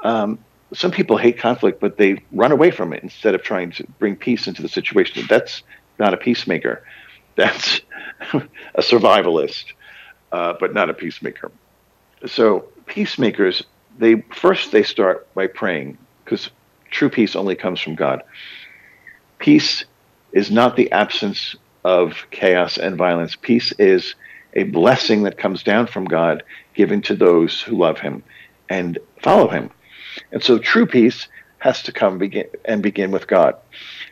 Um, 0.03 0.39
some 0.73 0.91
people 0.91 1.17
hate 1.17 1.39
conflict, 1.39 1.81
but 1.81 1.97
they 1.97 2.23
run 2.33 2.53
away 2.53 2.71
from 2.71 2.93
it 2.93 3.03
instead 3.03 3.35
of 3.35 3.43
trying 3.43 3.71
to 3.73 3.87
bring 3.99 4.17
peace 4.17 4.47
into 4.47 4.63
the 4.63 4.69
situation. 4.69 5.27
That's 5.29 5.63
not 5.99 6.15
a 6.15 6.17
peacemaker. 6.17 6.83
That's 7.37 7.81
a 8.33 8.81
survivalist, 8.81 9.65
uh, 10.33 10.55
but 10.59 10.75
not 10.75 10.91
a 10.91 10.95
peacemaker. 10.95 11.51
So 12.27 12.69
peacemakers, 12.87 13.63
they 13.99 14.23
first 14.35 14.73
they 14.73 14.83
start 14.83 15.33
by 15.35 15.47
praying 15.47 15.99
because 16.25 16.51
true 16.91 17.11
peace 17.11 17.37
only 17.37 17.55
comes 17.55 17.81
from 17.81 17.95
God. 17.95 18.23
Peace 19.39 19.85
is 20.33 20.51
not 20.51 20.77
the 20.77 20.91
absence 20.93 21.57
of 21.85 22.27
chaos 22.31 22.77
and 22.77 22.97
violence. 22.97 23.37
Peace 23.37 23.73
is 23.79 24.15
a 24.55 24.65
blessing 24.65 25.23
that 25.23 25.39
comes 25.39 25.63
down 25.63 25.87
from 25.87 26.05
God 26.05 26.43
given 26.75 27.01
to 27.03 27.15
those 27.15 27.61
who 27.61 27.77
love 27.77 28.01
him 28.01 28.23
and 28.69 28.99
follow 29.23 29.49
him. 29.49 29.71
And 30.33 30.43
so 30.43 30.59
true 30.59 30.87
peace 30.87 31.29
has 31.59 31.83
to 31.85 31.93
come 31.93 32.19
begin 32.19 32.47
and 32.65 32.83
begin 32.83 33.11
with 33.11 33.27
God. 33.27 33.57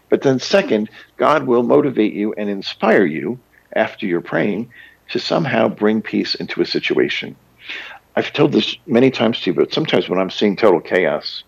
But 0.09 0.23
then 0.23 0.39
second, 0.39 0.91
God 1.17 1.47
will 1.47 1.63
motivate 1.63 2.13
you 2.13 2.33
and 2.35 2.49
inspire 2.49 3.05
you 3.05 3.39
after 3.75 4.07
you're 4.07 4.21
praying 4.21 4.71
to 5.11 5.19
somehow 5.19 5.69
bring 5.69 6.03
peace 6.03 6.35
into 6.35 6.61
a 6.61 6.67
situation. 6.67 7.37
I've 8.15 8.33
told 8.33 8.53
this 8.53 8.77
many 8.87 9.11
times 9.11 9.41
to 9.41 9.51
you, 9.51 9.55
but 9.55 9.73
sometimes 9.73 10.09
when 10.09 10.19
I'm 10.19 10.31
seeing 10.31 10.57
total 10.57 10.81
chaos, 10.81 11.45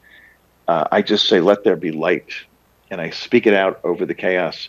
uh, 0.66 0.84
I 0.92 1.02
just 1.02 1.28
say, 1.28 1.40
"Let 1.40 1.64
there 1.64 1.76
be 1.76 1.92
light," 1.92 2.30
and 2.90 3.00
I 3.00 3.10
speak 3.10 3.46
it 3.46 3.54
out 3.54 3.80
over 3.84 4.04
the 4.04 4.14
chaos. 4.14 4.68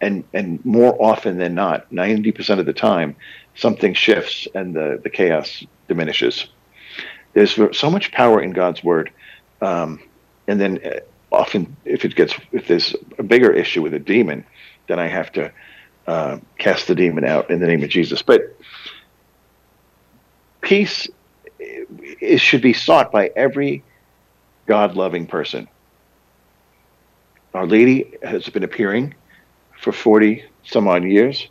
And 0.00 0.24
and 0.34 0.64
more 0.64 0.96
often 1.00 1.38
than 1.38 1.54
not, 1.54 1.90
ninety 1.92 2.32
percent 2.32 2.60
of 2.60 2.66
the 2.66 2.72
time, 2.72 3.16
something 3.54 3.94
shifts 3.94 4.48
and 4.54 4.74
the, 4.74 5.00
the 5.02 5.10
chaos 5.10 5.64
diminishes. 5.88 6.48
There's 7.32 7.58
so 7.78 7.90
much 7.90 8.12
power 8.12 8.40
in 8.40 8.50
God's 8.50 8.82
word. 8.82 9.10
Um, 9.60 10.00
and 10.48 10.60
then 10.60 10.80
uh, 10.84 11.00
often, 11.36 11.76
if 11.84 12.04
it 12.04 12.14
gets, 12.14 12.34
if 12.52 12.66
there's 12.66 12.96
a 13.18 13.22
bigger 13.22 13.52
issue 13.52 13.82
with 13.82 13.94
a 13.94 13.98
demon, 13.98 14.44
then 14.88 14.98
I 14.98 15.06
have 15.06 15.30
to 15.32 15.52
uh, 16.06 16.38
cast 16.58 16.88
the 16.88 16.94
demon 16.94 17.24
out 17.24 17.50
in 17.50 17.60
the 17.60 17.66
name 17.66 17.82
of 17.82 17.90
Jesus. 17.90 18.22
But 18.22 18.56
peace 20.60 21.08
is, 22.20 22.40
should 22.40 22.62
be 22.62 22.72
sought 22.72 23.12
by 23.12 23.30
every 23.36 23.84
God 24.66 24.96
loving 24.96 25.26
person. 25.26 25.68
Our 27.54 27.66
Lady 27.66 28.14
has 28.22 28.48
been 28.48 28.64
appearing 28.64 29.14
for 29.80 29.92
40 29.92 30.44
some 30.64 30.88
odd 30.88 31.04
years 31.04 31.48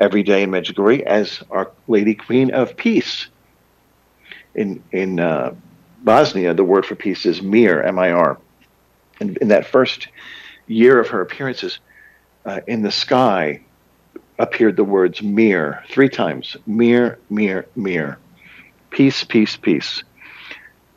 every 0.00 0.22
day 0.22 0.42
in 0.42 0.50
Medjugorje 0.50 1.02
as 1.02 1.42
Our 1.50 1.72
Lady 1.86 2.14
Queen 2.14 2.52
of 2.52 2.76
Peace. 2.76 3.28
In 4.54 4.82
in 4.92 5.20
uh, 5.20 5.54
Bosnia, 6.02 6.54
the 6.54 6.64
word 6.64 6.86
for 6.86 6.94
peace 6.94 7.26
is 7.26 7.42
mir, 7.42 7.82
M-I-R. 7.82 8.30
And 8.30 8.47
in 9.20 9.48
that 9.48 9.66
first 9.66 10.08
year 10.66 10.98
of 11.00 11.08
her 11.08 11.20
appearances, 11.20 11.78
uh, 12.44 12.60
in 12.66 12.82
the 12.82 12.90
sky 12.90 13.60
appeared 14.38 14.76
the 14.76 14.84
words 14.84 15.22
mir 15.22 15.82
three 15.90 16.08
times. 16.08 16.56
Mir, 16.66 17.18
mir, 17.28 17.66
mir. 17.74 18.18
Peace, 18.90 19.24
peace, 19.24 19.56
peace. 19.56 20.04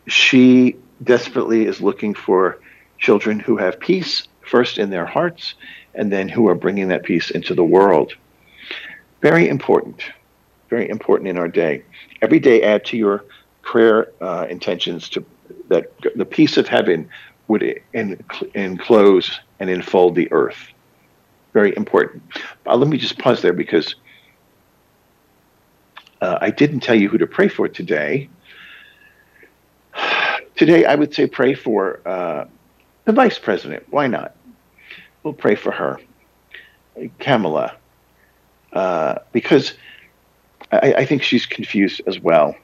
She 0.07 0.75
desperately 1.03 1.65
is 1.65 1.81
looking 1.81 2.13
for 2.13 2.59
children 2.99 3.39
who 3.39 3.57
have 3.57 3.79
peace 3.79 4.27
first 4.41 4.77
in 4.77 4.89
their 4.89 5.05
hearts 5.05 5.55
and 5.95 6.11
then 6.11 6.29
who 6.29 6.47
are 6.47 6.55
bringing 6.55 6.89
that 6.89 7.03
peace 7.03 7.31
into 7.31 7.53
the 7.53 7.63
world. 7.63 8.13
Very 9.21 9.47
important, 9.47 10.03
very 10.69 10.89
important 10.89 11.29
in 11.29 11.37
our 11.37 11.47
day. 11.47 11.83
Every 12.21 12.39
day, 12.39 12.61
add 12.61 12.85
to 12.85 12.97
your 12.97 13.25
prayer 13.61 14.11
uh, 14.21 14.47
intentions 14.49 15.09
to 15.09 15.25
that 15.67 15.91
the 16.15 16.25
peace 16.25 16.57
of 16.57 16.67
heaven 16.67 17.09
would 17.51 17.81
enclose 18.55 19.39
and 19.59 19.69
enfold 19.69 20.15
the 20.15 20.31
earth. 20.31 20.69
Very 21.51 21.75
important. 21.75 22.23
Uh, 22.65 22.77
let 22.77 22.87
me 22.87 22.97
just 22.97 23.19
pause 23.19 23.41
there 23.41 23.51
because 23.51 23.95
uh, 26.21 26.37
I 26.39 26.49
didn't 26.49 26.79
tell 26.79 26.95
you 26.95 27.09
who 27.09 27.17
to 27.17 27.27
pray 27.27 27.49
for 27.49 27.67
today. 27.67 28.29
Today, 30.55 30.85
I 30.85 30.95
would 30.95 31.13
say 31.13 31.25
pray 31.25 31.55
for 31.55 32.07
uh, 32.07 32.45
the 33.05 33.11
vice 33.11 33.39
president. 33.39 33.83
Why 33.89 34.05
not? 34.07 34.35
We'll 35.23 35.33
pray 35.33 35.55
for 35.55 35.71
her. 35.71 35.99
Kamala, 37.19 37.75
uh, 38.73 39.15
because 39.31 39.73
I, 40.71 40.93
I, 40.97 41.05
think 41.05 41.23
she's 41.23 41.47
confused 41.47 42.01
as 42.05 42.19
well. 42.19 42.55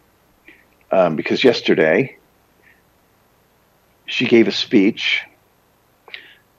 Um, 0.91 1.15
because 1.15 1.43
yesterday 1.43 2.17
she 4.07 4.25
gave 4.25 4.47
a 4.47 4.51
speech 4.51 5.23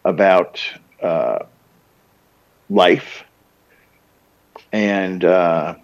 about 0.05 0.63
uh, 1.03 1.41
life, 2.71 3.25
and 4.73 5.25
uh, 5.25 5.75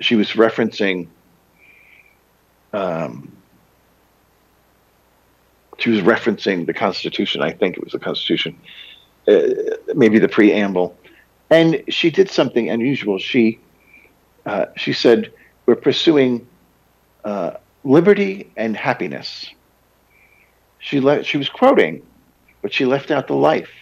she 0.00 0.14
was 0.14 0.30
referencing. 0.32 1.08
Um, 2.72 3.32
she 5.78 5.90
was 5.90 6.00
referencing 6.00 6.66
the 6.66 6.74
Constitution. 6.74 7.42
I 7.42 7.52
think 7.52 7.76
it 7.76 7.82
was 7.82 7.92
the 7.92 7.98
Constitution, 7.98 8.58
uh, 9.28 9.40
maybe 9.94 10.18
the 10.18 10.28
preamble, 10.28 10.96
and 11.50 11.82
she 11.88 12.10
did 12.10 12.30
something 12.30 12.68
unusual. 12.70 13.18
She 13.18 13.58
uh, 14.44 14.66
she 14.76 14.92
said, 14.92 15.32
"We're 15.64 15.76
pursuing 15.76 16.46
uh, 17.24 17.52
liberty 17.82 18.50
and 18.56 18.76
happiness." 18.76 19.50
She 20.86 21.00
le- 21.00 21.24
she 21.24 21.36
was 21.36 21.48
quoting, 21.48 22.00
but 22.62 22.72
she 22.72 22.84
left 22.84 23.10
out 23.10 23.26
the 23.26 23.34
life 23.34 23.72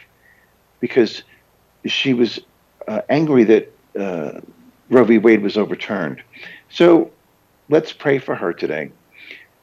because 0.80 1.22
she 1.84 2.14
was 2.14 2.40
uh, 2.88 3.02
angry 3.10 3.44
that 3.44 3.72
uh, 3.98 4.40
Roe 4.88 5.04
v. 5.04 5.18
Wade 5.18 5.42
was 5.42 5.58
overturned. 5.58 6.22
So 6.70 7.10
let's 7.68 7.92
pray 7.92 8.18
for 8.18 8.34
her 8.34 8.54
today. 8.54 8.90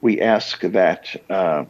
We 0.02 0.22
ask 0.22 0.62
that. 0.62 1.08
Uh, 1.32 1.66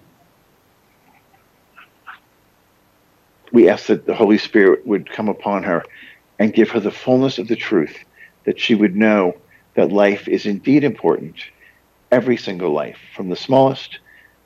we 3.54 3.70
ask 3.70 3.86
that 3.86 4.06
the 4.06 4.14
Holy 4.14 4.38
Spirit 4.38 4.86
would 4.86 5.10
come 5.10 5.30
upon 5.30 5.64
her 5.64 5.86
and 6.38 6.54
give 6.54 6.70
her 6.72 6.82
the 6.82 6.92
fullness 6.92 7.38
of 7.38 7.48
the 7.48 7.56
truth, 7.56 7.96
that 8.44 8.60
she 8.60 8.76
would 8.76 8.98
know 8.98 9.38
that 9.76 9.90
life 9.90 10.28
is 10.28 10.46
indeed 10.46 10.84
important, 10.84 11.38
every 12.12 12.36
single 12.36 12.72
life, 12.72 12.98
from 13.16 13.30
the 13.30 13.38
smallest 13.38 14.00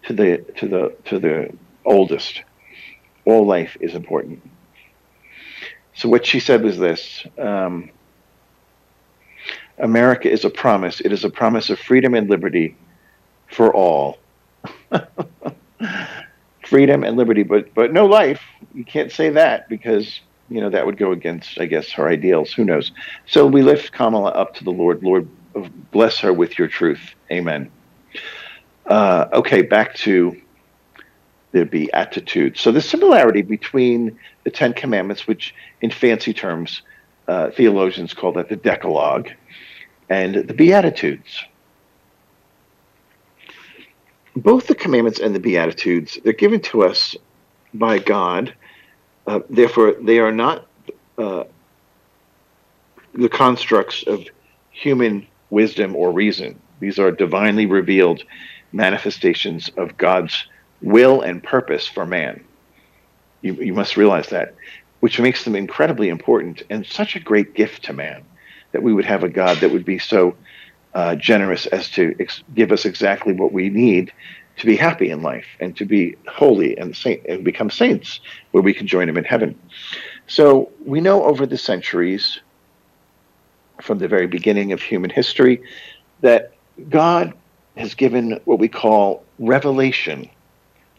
to 0.08 0.14
the 0.14 0.46
to 0.58 0.68
the 0.68 0.96
to 1.06 1.20
the 1.20 1.50
oldest. 1.86 2.44
All 3.26 3.46
life 3.46 3.76
is 3.80 3.96
important. 3.96 4.42
So 5.96 6.10
what 6.10 6.26
she 6.26 6.40
said 6.40 6.64
was 6.64 6.78
this. 6.78 7.26
Um, 7.38 7.90
America 9.78 10.30
is 10.30 10.46
a 10.46 10.50
promise. 10.50 11.02
It 11.02 11.12
is 11.12 11.24
a 11.24 11.30
promise 11.30 11.70
of 11.70 11.80
freedom 11.80 12.14
and 12.14 12.30
liberty 12.30 12.78
for 13.52 13.74
all. 13.74 14.18
freedom 16.66 17.04
and 17.04 17.18
liberty, 17.18 17.44
but 17.44 17.74
but 17.74 17.94
no 17.94 18.06
life. 18.06 18.42
You 18.74 18.86
can't 18.86 19.12
say 19.12 19.30
that 19.32 19.68
because 19.70 20.22
you 20.50 20.62
know, 20.62 20.70
that 20.70 20.86
would 20.86 20.98
go 20.98 21.12
against, 21.12 21.60
I 21.60 21.66
guess, 21.66 21.92
her 21.94 22.08
ideals. 22.08 22.52
Who 22.54 22.64
knows? 22.64 22.92
So 23.26 23.48
we 23.48 23.64
lift 23.64 23.92
Kamala 23.92 24.30
up 24.32 24.54
to 24.56 24.64
the 24.64 24.72
Lord. 24.72 25.02
Lord, 25.04 25.28
bless 25.92 26.20
her 26.20 26.32
with 26.32 26.60
your 26.60 26.68
truth. 26.68 27.02
Amen. 27.32 27.72
Uh, 28.86 29.28
okay, 29.34 29.62
back 29.62 29.96
to 29.96 30.40
the 31.52 31.66
Beatitudes. 31.66 32.60
So 32.60 32.72
the 32.72 32.82
similarity 32.82 33.42
between 33.42 34.20
the 34.44 34.52
Ten 34.52 34.74
Commandments, 34.74 35.26
which 35.26 35.56
in 35.82 35.90
fancy 35.90 36.34
terms, 36.34 36.82
uh, 37.28 37.50
theologians 37.52 38.14
call 38.14 38.34
that 38.34 38.50
the 38.50 38.56
Decalogue, 38.56 39.30
and 40.10 40.36
the 40.36 40.54
Beatitudes. 40.54 41.44
Both 44.36 44.68
the 44.68 44.76
commandments 44.76 45.20
and 45.20 45.34
the 45.34 45.40
Beatitudes, 45.40 46.20
they're 46.24 46.34
given 46.34 46.60
to 46.62 46.84
us 46.84 47.16
by 47.74 48.00
God. 48.00 48.54
Uh, 49.26 49.40
therefore, 49.50 49.96
they 50.02 50.20
are 50.20 50.34
not 50.34 50.68
uh, 51.18 51.46
the 53.14 53.30
constructs 53.30 54.04
of 54.06 54.26
human 54.72 55.26
wisdom 55.50 55.96
or 55.96 56.12
reason. 56.12 56.60
These 56.82 57.00
are 57.00 57.12
divinely 57.12 57.66
revealed 57.66 58.24
manifestations 58.72 59.70
of 59.78 59.98
God's 59.98 60.48
will 60.82 61.22
and 61.22 61.44
purpose 61.44 61.88
for 61.88 62.06
man. 62.06 62.44
You, 63.42 63.54
you 63.54 63.74
must 63.74 63.98
realize 63.98 64.30
that, 64.30 64.56
which 65.00 65.20
makes 65.20 65.44
them 65.44 65.56
incredibly 65.56 66.10
important 66.10 66.64
and 66.70 66.86
such 66.86 67.16
a 67.16 67.20
great 67.20 67.54
gift 67.54 67.86
to 67.86 67.94
man 67.94 68.24
that 68.72 68.84
we 68.84 68.94
would 68.94 69.06
have 69.06 69.24
a 69.24 69.30
God 69.30 69.60
that 69.60 69.72
would 69.72 69.86
be 69.86 70.00
so 70.00 70.36
uh, 70.94 71.16
generous 71.16 71.66
as 71.68 71.90
to 71.92 72.16
ex- 72.20 72.44
give 72.54 72.72
us 72.72 72.86
exactly 72.86 73.34
what 73.34 73.52
we 73.52 73.70
need 73.70 74.12
to 74.58 74.66
be 74.66 74.76
happy 74.76 75.10
in 75.10 75.22
life 75.22 75.46
and 75.60 75.76
to 75.78 75.86
be 75.86 76.16
holy 76.28 76.78
and 76.78 76.96
saint 76.96 77.26
and 77.26 77.44
become 77.44 77.70
saints 77.70 78.20
where 78.52 78.64
we 78.64 78.74
can 78.74 78.88
join 78.88 79.08
him 79.08 79.18
in 79.18 79.24
heaven. 79.24 79.60
So 80.28 80.72
we 80.86 81.02
know 81.02 81.24
over 81.24 81.46
the 81.46 81.58
centuries 81.58 82.40
from 83.82 84.00
the 84.00 84.08
very 84.08 84.28
beginning 84.28 84.72
of 84.72 84.82
human 84.82 85.10
history 85.10 85.62
that 86.22 86.54
God 86.90 87.34
has 87.78 87.94
given 87.94 88.40
what 88.46 88.60
we 88.60 88.68
call 88.68 89.24
revelation 89.40 90.30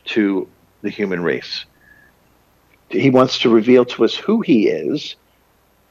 to 0.05 0.49
the 0.83 0.91
human 0.91 1.23
race. 1.23 1.65
He 2.91 3.11
wants 3.11 3.39
to 3.41 3.51
reveal 3.51 3.85
to 3.87 4.05
us 4.05 4.15
who 4.15 4.41
he 4.41 4.69
is, 4.69 5.17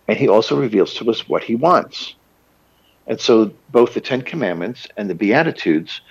and 0.07 0.17
he 0.17 0.27
also 0.27 0.59
reveals 0.59 0.93
to 0.95 1.09
us 1.09 1.27
what 1.27 1.43
he 1.43 1.55
wants. 1.55 2.15
And 3.07 3.19
so 3.19 3.51
both 3.71 3.93
the 3.93 4.01
Ten 4.01 4.21
Commandments 4.21 4.87
and 4.97 5.09
the 5.09 5.15
Beatitudes 5.15 6.01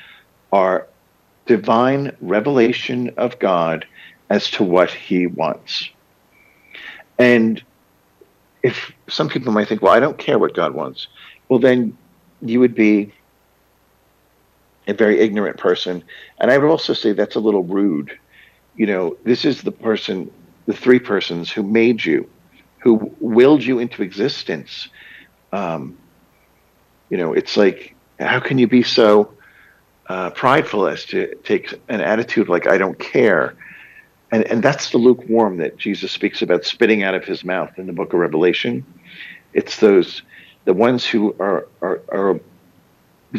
are 0.53 0.87
divine 1.47 2.17
revelation 2.21 3.13
of 3.17 3.39
God 3.39 3.87
as 4.31 4.51
to 4.53 4.65
what 4.65 4.91
he 4.91 5.27
wants. 5.27 5.91
And 7.19 7.63
if 8.63 8.93
some 9.09 9.29
people 9.29 9.53
might 9.53 9.69
think, 9.69 9.83
well, 9.83 9.93
I 9.93 10.01
don't 10.01 10.19
care 10.19 10.39
what 10.39 10.55
God 10.55 10.75
wants, 10.75 11.09
well, 11.49 11.59
then 11.59 11.97
you 12.41 12.61
would 12.61 12.75
be 12.75 13.13
a 14.87 14.95
very 14.95 15.21
ignorant 15.21 15.57
person. 15.57 16.05
And 16.39 16.51
I 16.51 16.59
would 16.59 16.69
also 16.69 16.93
say 16.93 17.13
that's 17.13 17.37
a 17.37 17.41
little 17.41 17.65
rude. 17.65 18.19
You 18.77 18.87
know, 18.87 19.17
this 19.25 19.45
is 19.45 19.63
the 19.63 19.73
person, 19.73 20.31
the 20.67 20.75
three 20.75 20.99
persons 20.99 21.51
who 21.51 21.63
made 21.63 22.05
you, 22.05 22.29
who 22.81 23.15
willed 23.21 23.63
you 23.63 23.79
into 23.79 24.03
existence. 24.03 24.89
Um, 25.53 25.97
you 27.09 27.17
know, 27.17 27.33
it's 27.33 27.57
like, 27.57 27.95
how 28.19 28.41
can 28.41 28.59
you 28.59 28.67
be 28.67 28.83
so 28.83 29.33
uh, 30.09 30.31
prideful 30.31 30.87
as 30.87 31.05
to 31.07 31.35
take 31.45 31.73
an 31.89 32.01
attitude 32.01 32.49
like, 32.49 32.67
I 32.67 32.79
don't 32.79 32.99
care? 32.99 33.55
And, 34.31 34.45
and 34.45 34.63
that's 34.63 34.91
the 34.91 34.99
lukewarm 34.99 35.59
that 35.59 35.77
Jesus 35.77 36.13
speaks 36.13 36.43
about 36.43 36.65
spitting 36.65 37.03
out 37.05 37.15
of 37.15 37.25
his 37.25 37.45
mouth 37.45 37.79
in 37.79 37.87
the 37.87 37.93
book 37.93 38.13
of 38.13 38.19
Revelation. 38.19 38.85
It's 39.53 39.79
those, 39.79 40.23
the 40.65 40.75
ones 40.75 41.07
who 41.07 41.37
are, 41.39 41.69
are, 41.81 42.03
are 42.11 42.41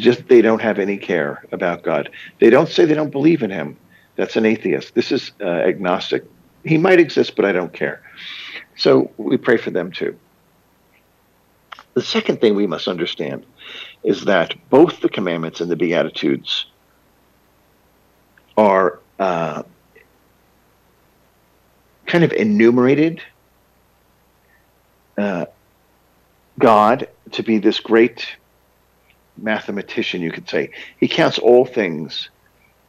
just, 0.01 0.27
they 0.27 0.41
don't 0.41 0.61
have 0.61 0.79
any 0.79 0.97
care 0.97 1.43
about 1.51 1.83
God. 1.83 2.09
They 2.39 2.49
don't 2.49 2.69
say 2.69 2.85
they 2.85 2.93
don't 2.93 3.11
believe 3.11 3.43
in 3.43 3.49
him. 3.49 3.77
That's 4.15 4.35
an 4.35 4.45
atheist. 4.45 4.95
This 4.95 5.11
is 5.11 5.31
uh, 5.41 5.45
agnostic. 5.45 6.23
He 6.63 6.77
might 6.77 6.99
exist, 6.99 7.35
but 7.35 7.45
I 7.45 7.51
don't 7.51 7.73
care. 7.73 8.01
So 8.77 9.11
we 9.17 9.37
pray 9.37 9.57
for 9.57 9.71
them 9.71 9.91
too. 9.91 10.17
The 11.93 12.01
second 12.01 12.41
thing 12.41 12.55
we 12.55 12.67
must 12.67 12.87
understand 12.87 13.45
is 14.03 14.25
that 14.25 14.53
both 14.69 14.99
the 15.01 15.09
commandments 15.09 15.61
and 15.61 15.71
the 15.71 15.75
Beatitudes 15.75 16.65
are 18.57 18.99
uh, 19.19 19.63
kind 22.05 22.23
of 22.23 22.31
enumerated 22.33 23.21
uh, 25.17 25.45
God 26.59 27.07
to 27.31 27.43
be 27.43 27.57
this 27.57 27.79
great 27.79 28.27
mathematician, 29.37 30.21
you 30.21 30.31
could 30.31 30.49
say. 30.49 30.71
He 30.99 31.07
counts 31.07 31.39
all 31.39 31.65
things, 31.65 32.29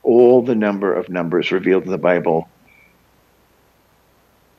all 0.02 0.42
the 0.42 0.54
number 0.54 0.92
of 0.94 1.08
numbers 1.08 1.52
revealed 1.52 1.84
in 1.84 1.90
the 1.90 1.98
Bible. 1.98 2.48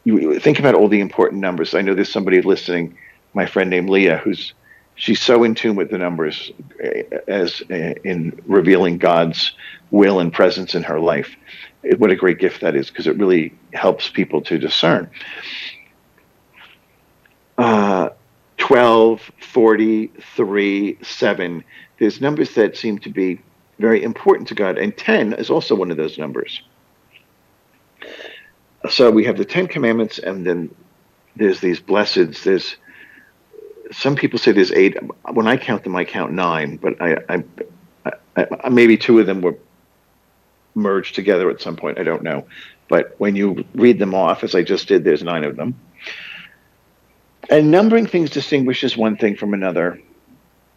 You 0.04 0.40
think 0.40 0.60
about 0.60 0.76
all 0.76 0.88
the 0.88 1.02
important 1.02 1.42
numbers. 1.42 1.74
I 1.74 1.82
know 1.82 1.94
there's 1.94 2.12
somebody 2.12 2.42
listening, 2.42 2.98
my 3.34 3.46
friend 3.46 3.70
named 3.70 3.90
Leah, 3.90 4.18
who's 4.18 4.54
she's 4.96 5.22
so 5.22 5.44
in 5.44 5.54
tune 5.54 5.76
with 5.76 5.92
the 5.92 5.98
numbers 5.98 6.52
uh, 6.84 7.18
as 7.28 7.62
uh, 7.70 7.94
in 8.04 8.42
revealing 8.46 8.98
God's 8.98 9.54
will 9.92 10.20
and 10.20 10.34
presence 10.34 10.76
in 10.76 10.84
her 10.84 11.00
life 11.00 11.36
what 11.98 12.12
a 12.12 12.16
great 12.16 12.40
gift 12.40 12.62
that 12.62 12.76
is 12.76 12.90
because 12.90 13.08
it 13.08 13.18
really 13.18 13.54
helps 13.74 14.10
people 14.10 14.42
to 14.42 14.58
discern. 14.58 15.10
Uh, 17.58 18.10
12, 18.68 19.32
40, 19.40 20.08
3, 20.36 20.98
7. 21.02 21.64
There's 22.00 22.20
numbers 22.20 22.54
that 22.56 22.76
seem 22.76 23.00
to 23.00 23.10
be 23.10 23.40
very 23.80 24.04
important 24.04 24.50
to 24.50 24.56
God, 24.56 24.78
and 24.78 24.96
10 24.96 25.32
is 25.34 25.50
also 25.50 25.74
one 25.74 25.90
of 25.90 25.96
those 25.96 26.18
numbers. 26.18 26.62
So 28.90 29.10
we 29.10 29.24
have 29.24 29.38
the 29.38 29.46
Ten 29.46 29.68
Commandments, 29.68 30.20
and 30.20 30.46
then 30.46 30.76
there's 31.38 31.62
these 31.62 31.80
blesseds. 31.80 32.44
There's 32.44 32.76
some 33.94 34.18
people 34.18 34.38
say 34.38 34.52
there's 34.52 34.74
eight. 34.74 34.98
When 35.32 35.48
I 35.48 35.56
count 35.56 35.86
them, 35.86 35.96
I 35.96 36.04
count 36.04 36.34
nine, 36.34 36.76
but 36.76 37.02
I, 37.02 37.20
I, 37.30 38.14
I, 38.36 38.70
maybe 38.70 38.98
two 38.98 39.18
of 39.20 39.28
them 39.28 39.40
were 39.40 39.58
merged 40.76 41.16
together 41.16 41.50
at 41.50 41.62
some 41.62 41.78
point. 41.78 42.00
I 42.00 42.04
don't 42.04 42.22
know. 42.22 42.46
But 42.90 43.16
when 43.18 43.38
you 43.38 43.64
read 43.74 43.98
them 43.98 44.14
off, 44.14 44.44
as 44.44 44.56
I 44.56 44.64
just 44.64 44.90
did, 44.90 45.06
there's 45.06 45.24
nine 45.24 45.46
of 45.46 45.56
them. 45.56 45.80
And 47.50 47.72
numbering 47.72 48.08
things 48.08 48.30
distinguishes 48.30 48.98
one 48.98 49.18
thing 49.18 49.36
from 49.38 49.54
another 49.54 50.02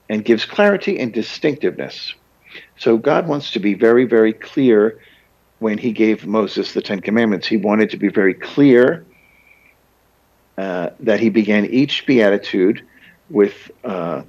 and 0.09 0.25
gives 0.25 0.45
clarity 0.45 0.99
and 0.99 1.13
distinctiveness. 1.13 2.15
So 2.79 2.97
God 2.97 3.27
wants 3.27 3.53
to 3.53 3.61
be 3.61 3.75
very, 3.75 4.05
very 4.05 4.33
clear 4.33 5.01
when 5.59 5.79
he 5.79 5.93
gave 5.93 6.27
Moses 6.27 6.73
the 6.73 6.83
Ten 6.83 7.01
Commandments. 7.01 7.47
He 7.47 7.57
wanted 7.57 7.91
to 7.91 7.97
be 7.97 8.09
very 8.09 8.35
clear 8.35 9.05
uh, 10.59 10.91
that 11.01 11.21
he 11.21 11.29
began 11.31 11.67
each 11.67 12.07
beatitude 12.07 12.87
with 13.29 13.71
uh, 13.85 14.23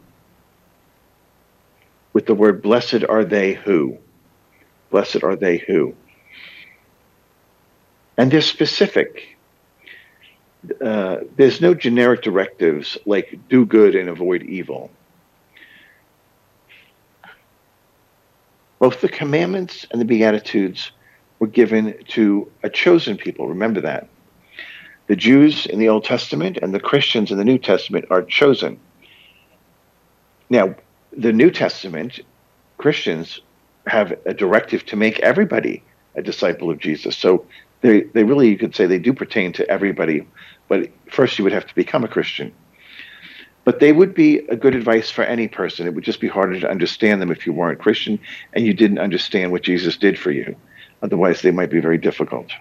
with 2.13 2.25
the 2.25 2.35
word 2.35 2.61
"Blessed 2.61 3.03
are 3.07 3.25
they 3.25 3.53
who." 3.53 3.97
Blessed 4.91 5.23
are 5.23 5.35
they 5.35 5.57
who. 5.57 5.95
And 8.17 8.29
they're 8.29 8.41
specific. 8.41 9.37
Uh, 10.83 11.17
there's 11.37 11.59
no 11.59 11.73
generic 11.73 12.21
directives 12.21 12.97
like 13.05 13.39
do 13.49 13.65
good 13.65 13.95
and 13.95 14.09
avoid 14.09 14.43
evil. 14.43 14.91
Both 18.79 19.01
the 19.01 19.09
commandments 19.09 19.87
and 19.91 19.99
the 19.99 20.05
Beatitudes 20.05 20.91
were 21.39 21.47
given 21.47 21.95
to 22.09 22.51
a 22.63 22.69
chosen 22.69 23.17
people. 23.17 23.47
Remember 23.47 23.81
that. 23.81 24.07
The 25.07 25.15
Jews 25.15 25.65
in 25.65 25.79
the 25.79 25.89
Old 25.89 26.05
Testament 26.05 26.57
and 26.61 26.73
the 26.73 26.79
Christians 26.79 27.31
in 27.31 27.37
the 27.37 27.43
New 27.43 27.57
Testament 27.57 28.05
are 28.09 28.21
chosen. 28.21 28.79
Now, 30.49 30.75
the 31.15 31.33
New 31.33 31.49
Testament, 31.49 32.19
Christians 32.77 33.41
have 33.87 34.13
a 34.25 34.33
directive 34.33 34.85
to 34.87 34.95
make 34.95 35.19
everybody 35.19 35.83
a 36.15 36.21
disciple 36.21 36.69
of 36.69 36.77
Jesus. 36.79 37.17
So 37.17 37.45
they, 37.81 38.01
they 38.01 38.23
really, 38.23 38.49
you 38.49 38.57
could 38.57 38.75
say, 38.75 38.85
they 38.85 38.99
do 38.99 39.13
pertain 39.13 39.53
to 39.53 39.69
everybody. 39.69 40.27
But 40.67 40.89
first, 41.11 41.37
you 41.37 41.43
would 41.43 41.53
have 41.53 41.67
to 41.67 41.75
become 41.75 42.03
a 42.03 42.07
Christian. 42.07 42.53
But 43.63 43.79
they 43.79 43.91
would 43.91 44.13
be 44.13 44.39
a 44.39 44.55
good 44.55 44.75
advice 44.75 45.11
for 45.11 45.23
any 45.23 45.47
person. 45.47 45.85
It 45.85 45.93
would 45.93 46.03
just 46.03 46.19
be 46.19 46.27
harder 46.27 46.59
to 46.59 46.69
understand 46.69 47.21
them 47.21 47.31
if 47.31 47.45
you 47.45 47.53
weren't 47.53 47.79
Christian 47.79 48.19
and 48.53 48.65
you 48.65 48.73
didn't 48.73 48.99
understand 48.99 49.51
what 49.51 49.63
Jesus 49.63 49.97
did 49.97 50.17
for 50.17 50.31
you. 50.31 50.55
Otherwise, 51.03 51.41
they 51.41 51.51
might 51.51 51.69
be 51.69 51.79
very 51.79 51.97
difficult. 51.97 52.51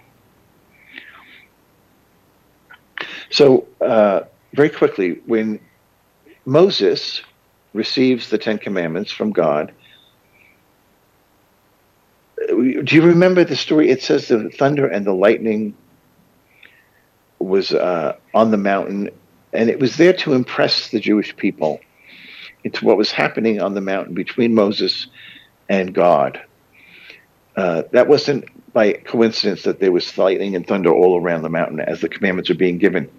So, 3.29 3.67
uh, 3.79 4.21
very 4.53 4.69
quickly, 4.69 5.21
when 5.25 5.59
Moses 6.45 7.21
receives 7.73 8.29
the 8.29 8.37
Ten 8.37 8.57
Commandments 8.57 9.11
from 9.11 9.31
God, 9.31 9.73
do 12.61 12.95
you 12.95 13.01
remember 13.01 13.43
the 13.43 13.55
story? 13.55 13.89
It 13.89 14.01
says 14.01 14.27
the 14.27 14.49
thunder 14.49 14.87
and 14.87 15.05
the 15.05 15.13
lightning 15.13 15.75
was 17.39 17.71
uh, 17.71 18.17
on 18.33 18.51
the 18.51 18.57
mountain, 18.57 19.09
and 19.53 19.69
it 19.69 19.79
was 19.79 19.97
there 19.97 20.13
to 20.13 20.33
impress 20.33 20.89
the 20.89 20.99
Jewish 20.99 21.35
people. 21.35 21.79
into 22.63 22.85
what 22.85 22.97
was 22.97 23.11
happening 23.11 23.61
on 23.61 23.73
the 23.73 23.81
mountain 23.81 24.13
between 24.13 24.53
Moses 24.53 25.07
and 25.69 25.93
God. 25.93 26.41
Uh, 27.55 27.83
that 27.91 28.07
wasn't 28.07 28.45
by 28.73 28.93
coincidence 28.93 29.63
that 29.63 29.79
there 29.79 29.91
was 29.91 30.17
lightning 30.17 30.55
and 30.55 30.65
thunder 30.65 30.91
all 30.91 31.19
around 31.19 31.41
the 31.41 31.49
mountain 31.49 31.79
as 31.79 32.01
the 32.01 32.09
commandments 32.09 32.49
are 32.49 32.55
being 32.55 32.77
given. 32.77 33.09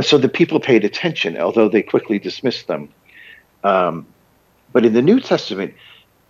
So 0.00 0.18
the 0.18 0.28
people 0.28 0.60
paid 0.60 0.84
attention, 0.84 1.38
although 1.38 1.68
they 1.68 1.82
quickly 1.82 2.18
dismissed 2.18 2.66
them. 2.66 2.88
Um, 3.64 4.06
but 4.72 4.84
in 4.84 4.92
the 4.92 5.02
New 5.02 5.20
Testament, 5.20 5.74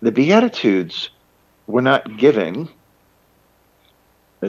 the 0.01 0.11
Beatitudes 0.11 1.09
were 1.65 1.81
not 1.81 2.17
given 2.17 2.69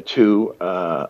to 0.05 0.55
uh, 0.61 1.07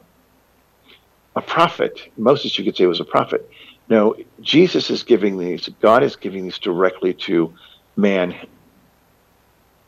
a 1.35 1.43
prophet. 1.43 2.01
Moses, 2.17 2.59
you 2.59 2.65
could 2.65 2.77
say, 2.77 2.87
was 2.87 3.01
a 3.01 3.05
prophet. 3.05 3.49
No, 3.89 4.17
Jesus 4.41 4.91
is 4.91 5.03
giving 5.03 5.39
these, 5.39 5.69
God 5.81 6.03
is 6.03 6.17
giving 6.17 6.45
these 6.45 6.59
directly 6.59 7.15
to 7.15 7.55
man, 7.97 8.35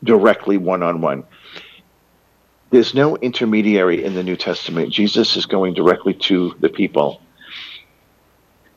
directly 0.03 0.57
one 0.57 0.83
on 0.83 1.01
one. 1.01 1.25
There's 2.71 2.95
no 2.95 3.17
intermediary 3.17 4.05
in 4.05 4.15
the 4.15 4.23
New 4.23 4.37
Testament. 4.37 4.93
Jesus 4.93 5.37
is 5.37 5.47
going 5.47 5.75
directly 5.75 6.15
to 6.15 6.55
the 6.61 6.69
people. 6.69 7.21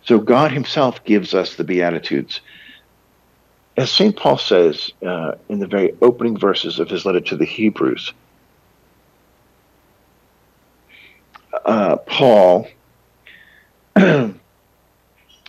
So 0.03 0.19
God 0.19 0.51
Himself 0.51 1.03
gives 1.03 1.33
us 1.33 1.55
the 1.55 1.63
Beatitudes. 1.63 2.41
As 3.75 3.91
St. 3.91 4.15
Paul 4.15 4.37
says 4.37 4.91
uh, 5.05 5.33
in 5.49 5.59
the 5.59 5.67
very 5.67 5.95
opening 6.01 6.37
verses 6.37 6.79
of 6.79 6.89
his 6.89 7.05
letter 7.05 7.21
to 7.21 7.35
the 7.35 7.45
Hebrews, 7.45 8.13
uh, 11.65 11.97
Paul 11.97 12.67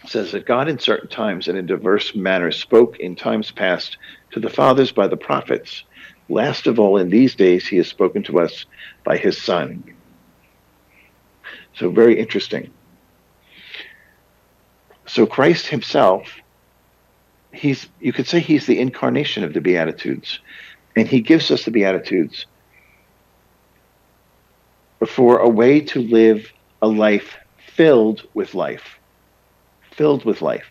says 0.06 0.32
that 0.32 0.46
God 0.46 0.68
in 0.68 0.78
certain 0.78 1.08
times 1.08 1.48
and 1.48 1.58
in 1.58 1.66
diverse 1.66 2.14
manners 2.14 2.58
spoke 2.58 2.98
in 2.98 3.14
times 3.16 3.50
past 3.50 3.98
to 4.32 4.40
the 4.40 4.50
fathers 4.50 4.92
by 4.92 5.06
the 5.06 5.16
prophets. 5.16 5.84
Last 6.30 6.66
of 6.66 6.78
all, 6.78 6.96
in 6.96 7.10
these 7.10 7.34
days, 7.34 7.66
he 7.66 7.76
has 7.76 7.88
spoken 7.88 8.22
to 8.24 8.40
us 8.40 8.64
by 9.04 9.18
his 9.18 9.40
Son. 9.40 9.84
So, 11.74 11.90
very 11.90 12.18
interesting. 12.18 12.70
So, 15.06 15.26
Christ 15.26 15.66
himself, 15.66 16.38
he's, 17.54 17.88
you 18.00 18.12
could 18.12 18.26
say 18.26 18.40
he's 18.40 18.66
the 18.66 18.78
incarnation 18.78 19.44
of 19.44 19.54
the 19.54 19.60
Beatitudes. 19.60 20.40
And 20.96 21.08
he 21.08 21.20
gives 21.20 21.50
us 21.50 21.64
the 21.64 21.70
Beatitudes 21.70 22.46
for 25.06 25.38
a 25.38 25.48
way 25.48 25.80
to 25.80 26.00
live 26.00 26.52
a 26.80 26.88
life 26.88 27.36
filled 27.76 28.22
with 28.34 28.54
life 28.54 28.98
filled 29.96 30.24
with 30.24 30.42
life, 30.42 30.66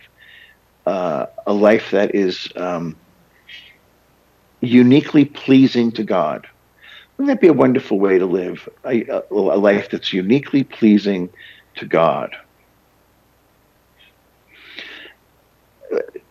uh, 0.86 1.26
a 1.48 1.54
life 1.54 1.92
that 1.92 2.14
is 2.16 2.50
um, 2.56 2.96
uniquely 4.62 5.26
pleasing 5.26 5.92
to 5.94 6.04
God. 6.04 6.48
Wouldn't 7.18 7.36
that 7.36 7.42
be 7.42 7.48
a 7.48 7.54
wonderful 7.54 8.00
way 8.00 8.20
to 8.20 8.26
live? 8.26 8.68
A, 8.86 9.04
a, 9.06 9.24
a 9.32 9.60
life 9.60 9.90
that's 9.90 10.14
uniquely 10.14 10.64
pleasing 10.64 11.30
to 11.76 11.86
God. 11.86 12.36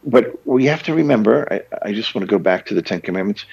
But 0.05 0.47
we 0.47 0.65
have 0.67 0.83
to 0.85 0.95
remember, 0.95 1.47
I, 1.51 1.89
I 1.89 1.93
just 1.93 2.15
want 2.15 2.29
to 2.29 2.31
go 2.31 2.39
back 2.39 2.67
to 2.67 2.75
the 2.75 2.83
Ten 2.83 3.01
Commandments. 3.01 3.45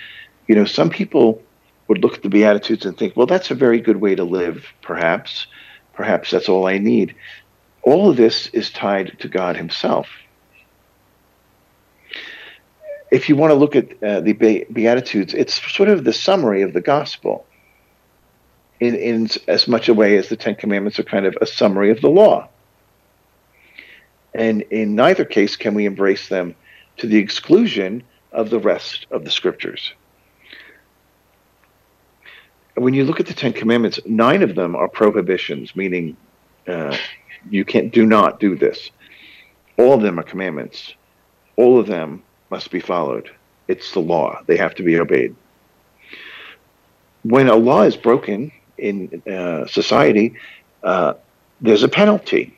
You 0.48 0.56
know, 0.56 0.66
some 0.66 0.90
people 0.90 1.42
would 1.88 2.04
look 2.04 2.16
at 2.16 2.24
the 2.24 2.30
Beatitudes 2.30 2.86
and 2.86 2.98
think, 2.98 3.16
well, 3.16 3.28
that's 3.28 3.52
a 3.52 3.56
very 3.56 3.80
good 3.80 3.98
way 3.98 4.16
to 4.16 4.24
live, 4.24 4.66
perhaps. 4.82 5.48
Perhaps 5.94 6.32
that's 6.32 6.50
all 6.50 6.66
I 6.66 6.78
need 6.78 7.16
all 7.82 8.10
of 8.10 8.18
this 8.18 8.48
is 8.48 8.70
tied 8.70 9.18
to 9.20 9.28
God 9.28 9.58
Himself. 9.58 10.08
If 13.12 13.28
you 13.28 13.36
want 13.36 13.52
to 13.52 13.56
look 13.56 13.76
at 13.76 14.04
uh, 14.04 14.22
the 14.22 14.34
Beatitudes, 14.72 15.34
it's 15.34 15.60
sort 15.74 15.90
of 15.90 16.04
the 16.04 16.14
summary 16.14 16.62
of 16.62 16.74
the 16.74 16.82
gospel 16.82 17.46
in, 18.80 18.96
in 18.96 19.30
as 19.48 19.68
much 19.68 19.90
a 19.90 19.94
way 19.94 20.18
as 20.18 20.30
the 20.30 20.36
Ten 20.36 20.56
Commandments 20.56 21.00
are 21.00 21.04
kind 21.04 21.26
of 21.26 21.36
a 21.42 21.48
summary 21.48 21.90
of 21.90 22.02
the 22.02 22.10
law. 22.10 22.48
And 24.40 24.62
in 24.62 24.96
neither 24.96 25.26
case 25.26 25.58
can 25.58 25.74
we 25.74 25.86
embrace 25.86 26.30
them 26.30 26.56
to 26.96 27.08
the 27.08 27.18
exclusion 27.18 28.04
of 28.32 28.50
the 28.50 28.58
rest 28.58 29.06
of 29.12 29.26
the 29.26 29.32
scriptures. 29.32 29.94
When 32.76 32.94
you 32.94 33.04
look 33.04 33.20
at 33.20 33.26
the 33.26 33.34
Ten 33.34 33.52
Commandments, 33.52 34.00
nine 34.06 34.42
of 34.42 34.56
them 34.56 34.78
are 34.78 34.88
prohibitions, 34.88 35.76
meaning 35.76 36.16
uh, 36.66 36.96
you 37.50 37.66
can't 37.66 37.92
do 37.92 38.06
not 38.06 38.40
do 38.40 38.56
this. 38.56 38.92
All 39.78 39.94
of 39.94 40.02
them 40.02 40.18
are 40.18 40.24
commandments. 40.24 40.94
All 41.58 41.78
of 41.78 41.88
them 41.88 42.24
must 42.50 42.72
be 42.72 42.80
followed. 42.80 43.30
It's 43.68 43.92
the 43.92 44.00
law. 44.00 44.42
They 44.48 44.56
have 44.56 44.74
to 44.76 44.84
be 44.84 44.98
obeyed. 44.98 45.36
When 47.24 47.50
a 47.50 47.58
law 47.58 47.82
is 47.82 47.98
broken 47.98 48.54
in 48.78 49.22
uh, 49.30 49.68
society, 49.68 50.36
uh, 50.82 51.16
there's 51.60 51.84
a 51.84 51.90
penalty. 51.90 52.56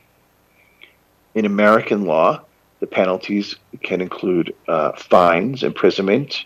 In 1.34 1.44
American 1.44 2.04
law, 2.04 2.42
the 2.80 2.86
penalties 2.86 3.56
can 3.82 4.00
include 4.00 4.54
uh, 4.68 4.92
fines, 4.92 5.62
imprisonment, 5.62 6.44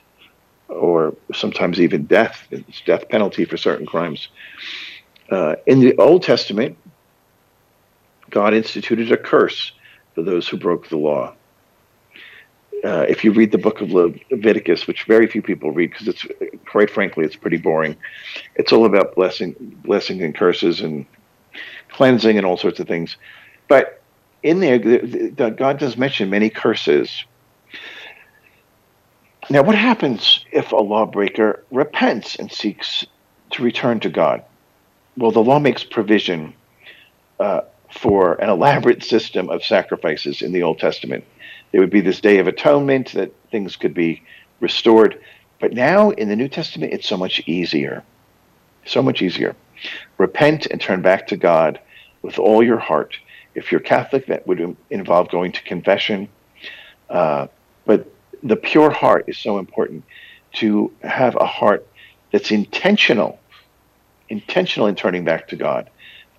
or 0.69 1.15
sometimes 1.35 1.81
even 1.81 2.05
death. 2.05 2.47
It's 2.51 2.83
death 2.83 3.09
penalty 3.09 3.45
for 3.45 3.57
certain 3.57 3.87
crimes. 3.87 4.29
Uh, 5.31 5.57
in 5.67 5.81
the 5.81 5.97
Old 5.97 6.23
Testament, 6.23 6.77
God 8.31 8.55
instituted 8.55 9.11
a 9.11 9.17
curse 9.17 9.73
for 10.15 10.23
those 10.23 10.49
who 10.49 10.57
broke 10.57 10.89
the 10.89 10.97
law. 10.97 11.35
Uh, 12.85 13.07
if 13.09 13.25
you 13.25 13.33
read 13.33 13.51
the 13.51 13.59
book 13.59 13.81
of 13.81 13.91
Leviticus, 13.91 14.87
which 14.87 15.05
very 15.05 15.27
few 15.27 15.43
people 15.43 15.71
read 15.73 15.91
because 15.91 16.07
it's 16.07 16.27
quite 16.67 16.91
frankly 16.91 17.25
it's 17.25 17.35
pretty 17.35 17.57
boring, 17.57 17.97
it's 18.55 18.73
all 18.73 18.85
about 18.85 19.15
blessing, 19.15 19.55
blessings 19.85 20.23
and 20.23 20.35
curses 20.35 20.83
and 20.83 21.07
cleansing 21.89 22.37
and 22.37 22.47
all 22.47 22.57
sorts 22.57 22.79
of 22.79 22.87
things. 22.87 23.17
But 23.69 24.03
in 24.47 24.61
there, 24.61 24.79
the, 24.79 25.33
the, 25.37 25.51
God 25.51 25.79
does 25.79 25.97
mention 25.97 26.31
many 26.31 26.51
curses. 26.51 27.25
Now, 29.51 29.63
what 29.63 29.75
happens 29.75 30.45
if 30.53 30.71
a 30.71 30.77
lawbreaker 30.77 31.65
repents 31.71 32.37
and 32.37 32.51
seeks 32.51 33.05
to 33.51 33.63
return 33.63 34.01
to 34.01 34.09
God? 34.09 34.45
Well, 35.17 35.33
the 35.33 35.43
law 35.43 35.59
makes 35.59 35.83
provision 35.83 36.55
uh, 37.41 37.63
for 37.91 38.35
an 38.35 38.49
elaborate 38.49 39.03
system 39.03 39.49
of 39.51 39.65
sacrifices 39.65 40.43
in 40.43 40.53
the 40.53 40.63
Old 40.63 40.79
Testament. 40.79 41.25
There 41.73 41.81
would 41.81 41.91
be 41.91 42.01
this 42.01 42.21
day 42.21 42.39
of 42.39 42.47
atonement 42.47 43.13
that 43.13 43.33
things 43.51 43.75
could 43.75 43.95
be 43.95 44.23
restored. 44.61 45.21
But 45.59 45.73
now 45.73 46.11
in 46.11 46.29
the 46.29 46.37
New 46.37 46.49
Testament, 46.49 46.93
it's 46.93 47.09
so 47.09 47.17
much 47.17 47.43
easier. 47.47 48.05
So 48.85 49.03
much 49.03 49.23
easier. 49.23 49.57
Repent 50.19 50.67
and 50.67 50.81
turn 50.81 51.03
back 51.03 51.27
to 51.29 51.37
God 51.37 51.81
with 52.23 52.39
all 52.39 52.63
your 52.63 52.79
heart. 52.79 53.17
If 53.57 53.73
you're 53.73 53.81
Catholic, 53.81 54.27
that 54.27 54.47
would 54.47 54.77
involve 54.91 55.29
going 55.31 55.53
to 55.53 55.63
confession. 55.63 56.29
Uh, 57.09 57.49
but 57.85 58.13
the 58.43 58.57
pure 58.57 58.91
heart 58.91 59.25
is 59.29 59.39
so 59.39 59.59
important 59.59 60.05
to 60.55 60.93
have 61.03 61.37
a 61.37 61.47
heart 61.47 61.87
that's 62.33 62.51
intentional, 62.51 63.39
intentional 64.29 64.87
in 64.87 64.95
turning 64.95 65.25
back 65.25 65.49
to 65.49 65.57
God 65.57 65.91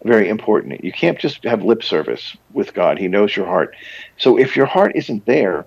very 0.04 0.30
important. 0.30 0.84
You 0.84 0.92
can't 0.92 1.20
just 1.20 1.44
have 1.44 1.64
lip 1.64 1.84
service 1.84 2.36
with 2.54 2.74
God. 2.74 2.98
He 2.98 3.08
knows 3.08 3.36
your 3.36 3.46
heart. 3.46 3.76
So 4.18 4.38
if 4.38 4.56
your 4.56 4.66
heart 4.66 4.94
isn't 4.96 5.26
there, 5.26 5.66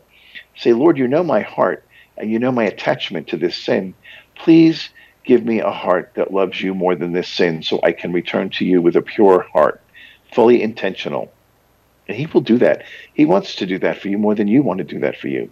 say, 0.56 0.72
Lord, 0.72 0.98
you 0.98 1.08
know 1.08 1.22
my 1.22 1.40
heart 1.40 1.84
and 2.16 2.30
you 2.30 2.38
know 2.38 2.52
my 2.52 2.64
attachment 2.64 3.28
to 3.28 3.36
this 3.36 3.56
sin. 3.56 3.94
Please 4.36 4.90
give 5.24 5.44
me 5.44 5.60
a 5.60 5.70
heart 5.70 6.12
that 6.14 6.32
loves 6.32 6.60
you 6.60 6.74
more 6.74 6.94
than 6.94 7.12
this 7.12 7.28
sin 7.28 7.62
so 7.62 7.80
I 7.82 7.92
can 7.92 8.12
return 8.12 8.50
to 8.50 8.64
you 8.64 8.80
with 8.80 8.96
a 8.96 9.02
pure 9.02 9.46
heart, 9.52 9.80
fully 10.32 10.62
intentional. 10.62 11.32
And 12.10 12.18
he 12.18 12.26
will 12.26 12.40
do 12.40 12.58
that. 12.58 12.82
He 13.14 13.24
wants 13.24 13.54
to 13.54 13.66
do 13.66 13.78
that 13.78 13.98
for 13.98 14.08
you 14.08 14.18
more 14.18 14.34
than 14.34 14.48
you 14.48 14.64
want 14.64 14.78
to 14.78 14.84
do 14.84 14.98
that 14.98 15.16
for 15.16 15.28
you. 15.28 15.48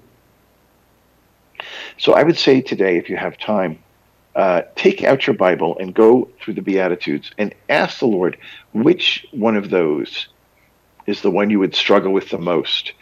So 1.98 2.14
I 2.14 2.24
would 2.24 2.36
say 2.36 2.60
today, 2.62 2.96
if 2.96 3.08
you 3.08 3.16
have 3.16 3.38
time, 3.38 3.78
uh, 4.34 4.62
take 4.74 5.04
out 5.04 5.24
your 5.24 5.36
Bible 5.36 5.78
and 5.78 5.94
go 5.94 6.28
through 6.40 6.54
the 6.54 6.60
Beatitudes 6.60 7.30
and 7.38 7.54
ask 7.68 8.00
the 8.00 8.08
Lord 8.08 8.38
which 8.72 9.24
one 9.30 9.54
of 9.54 9.70
those 9.70 10.26
is 11.06 11.22
the 11.22 11.30
one 11.30 11.48
you 11.48 11.60
would 11.60 11.76
struggle 11.76 12.12
with 12.12 12.28
the 12.30 12.38
most. 12.38 12.92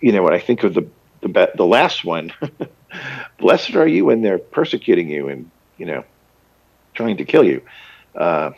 You 0.00 0.12
know, 0.12 0.22
when 0.22 0.32
I 0.32 0.38
think 0.38 0.64
of 0.64 0.72
the 0.72 0.88
the, 1.20 1.52
the 1.54 1.66
last 1.66 2.06
one, 2.06 2.32
blessed 3.38 3.74
are 3.74 3.86
you 3.86 4.06
when 4.06 4.22
they're 4.22 4.38
persecuting 4.38 5.10
you 5.10 5.28
and 5.28 5.50
you 5.76 5.84
know 5.84 6.04
trying 6.94 7.18
to 7.18 7.26
kill 7.26 7.44
you. 7.44 7.60
Uh, 8.14 8.52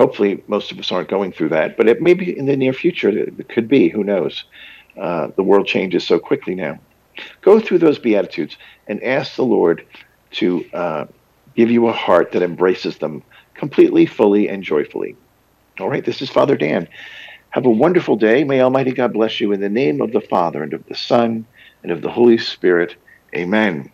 hopefully, 0.00 0.44
most 0.48 0.72
of 0.72 0.80
us 0.80 0.92
aren't 0.92 1.10
going 1.10 1.32
through 1.32 1.50
that, 1.50 1.76
but 1.78 1.88
it 1.88 2.02
may 2.02 2.14
be 2.14 2.36
in 2.38 2.46
the 2.46 2.56
near 2.58 2.74
future. 2.74 3.10
It 3.10 3.48
could 3.50 3.68
be. 3.68 3.90
Who 3.90 4.04
knows? 4.04 4.44
Uh, 5.00 5.28
the 5.36 5.44
world 5.44 5.68
changes 5.68 6.06
so 6.06 6.18
quickly 6.20 6.56
now. 6.56 6.80
Go 7.42 7.60
through 7.60 7.78
those 7.80 7.98
Beatitudes 8.00 8.56
and 8.88 9.02
ask 9.04 9.36
the 9.36 9.44
Lord 9.44 9.84
to 10.32 10.64
uh, 10.74 11.06
give 11.56 11.70
you 11.70 11.88
a 11.88 11.92
heart 11.94 12.32
that 12.32 12.42
embraces 12.42 12.98
them 12.98 13.24
completely, 13.56 14.06
fully, 14.06 14.48
and 14.48 14.64
joyfully. 14.64 15.18
All 15.80 15.90
right, 15.90 16.04
this 16.04 16.22
is 16.22 16.30
Father 16.30 16.56
Dan 16.56 16.86
Have 17.50 17.66
a 17.66 17.70
wonderful 17.70 18.16
day. 18.16 18.44
May 18.44 18.60
Almighty 18.60 18.92
God 18.92 19.14
bless 19.14 19.40
you 19.40 19.52
in 19.52 19.60
the 19.60 19.70
name 19.70 20.02
of 20.02 20.12
the 20.12 20.20
Father 20.20 20.62
and 20.62 20.74
of 20.74 20.84
the 20.86 20.94
Son 20.94 21.46
and 21.82 21.92
of 21.92 22.02
the 22.02 22.10
Holy 22.10 22.38
Spirit. 22.38 22.96
Amen. 23.36 23.90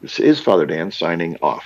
This 0.00 0.20
is 0.20 0.40
Father 0.40 0.66
Dan 0.66 0.92
signing 0.92 1.36
off. 1.42 1.64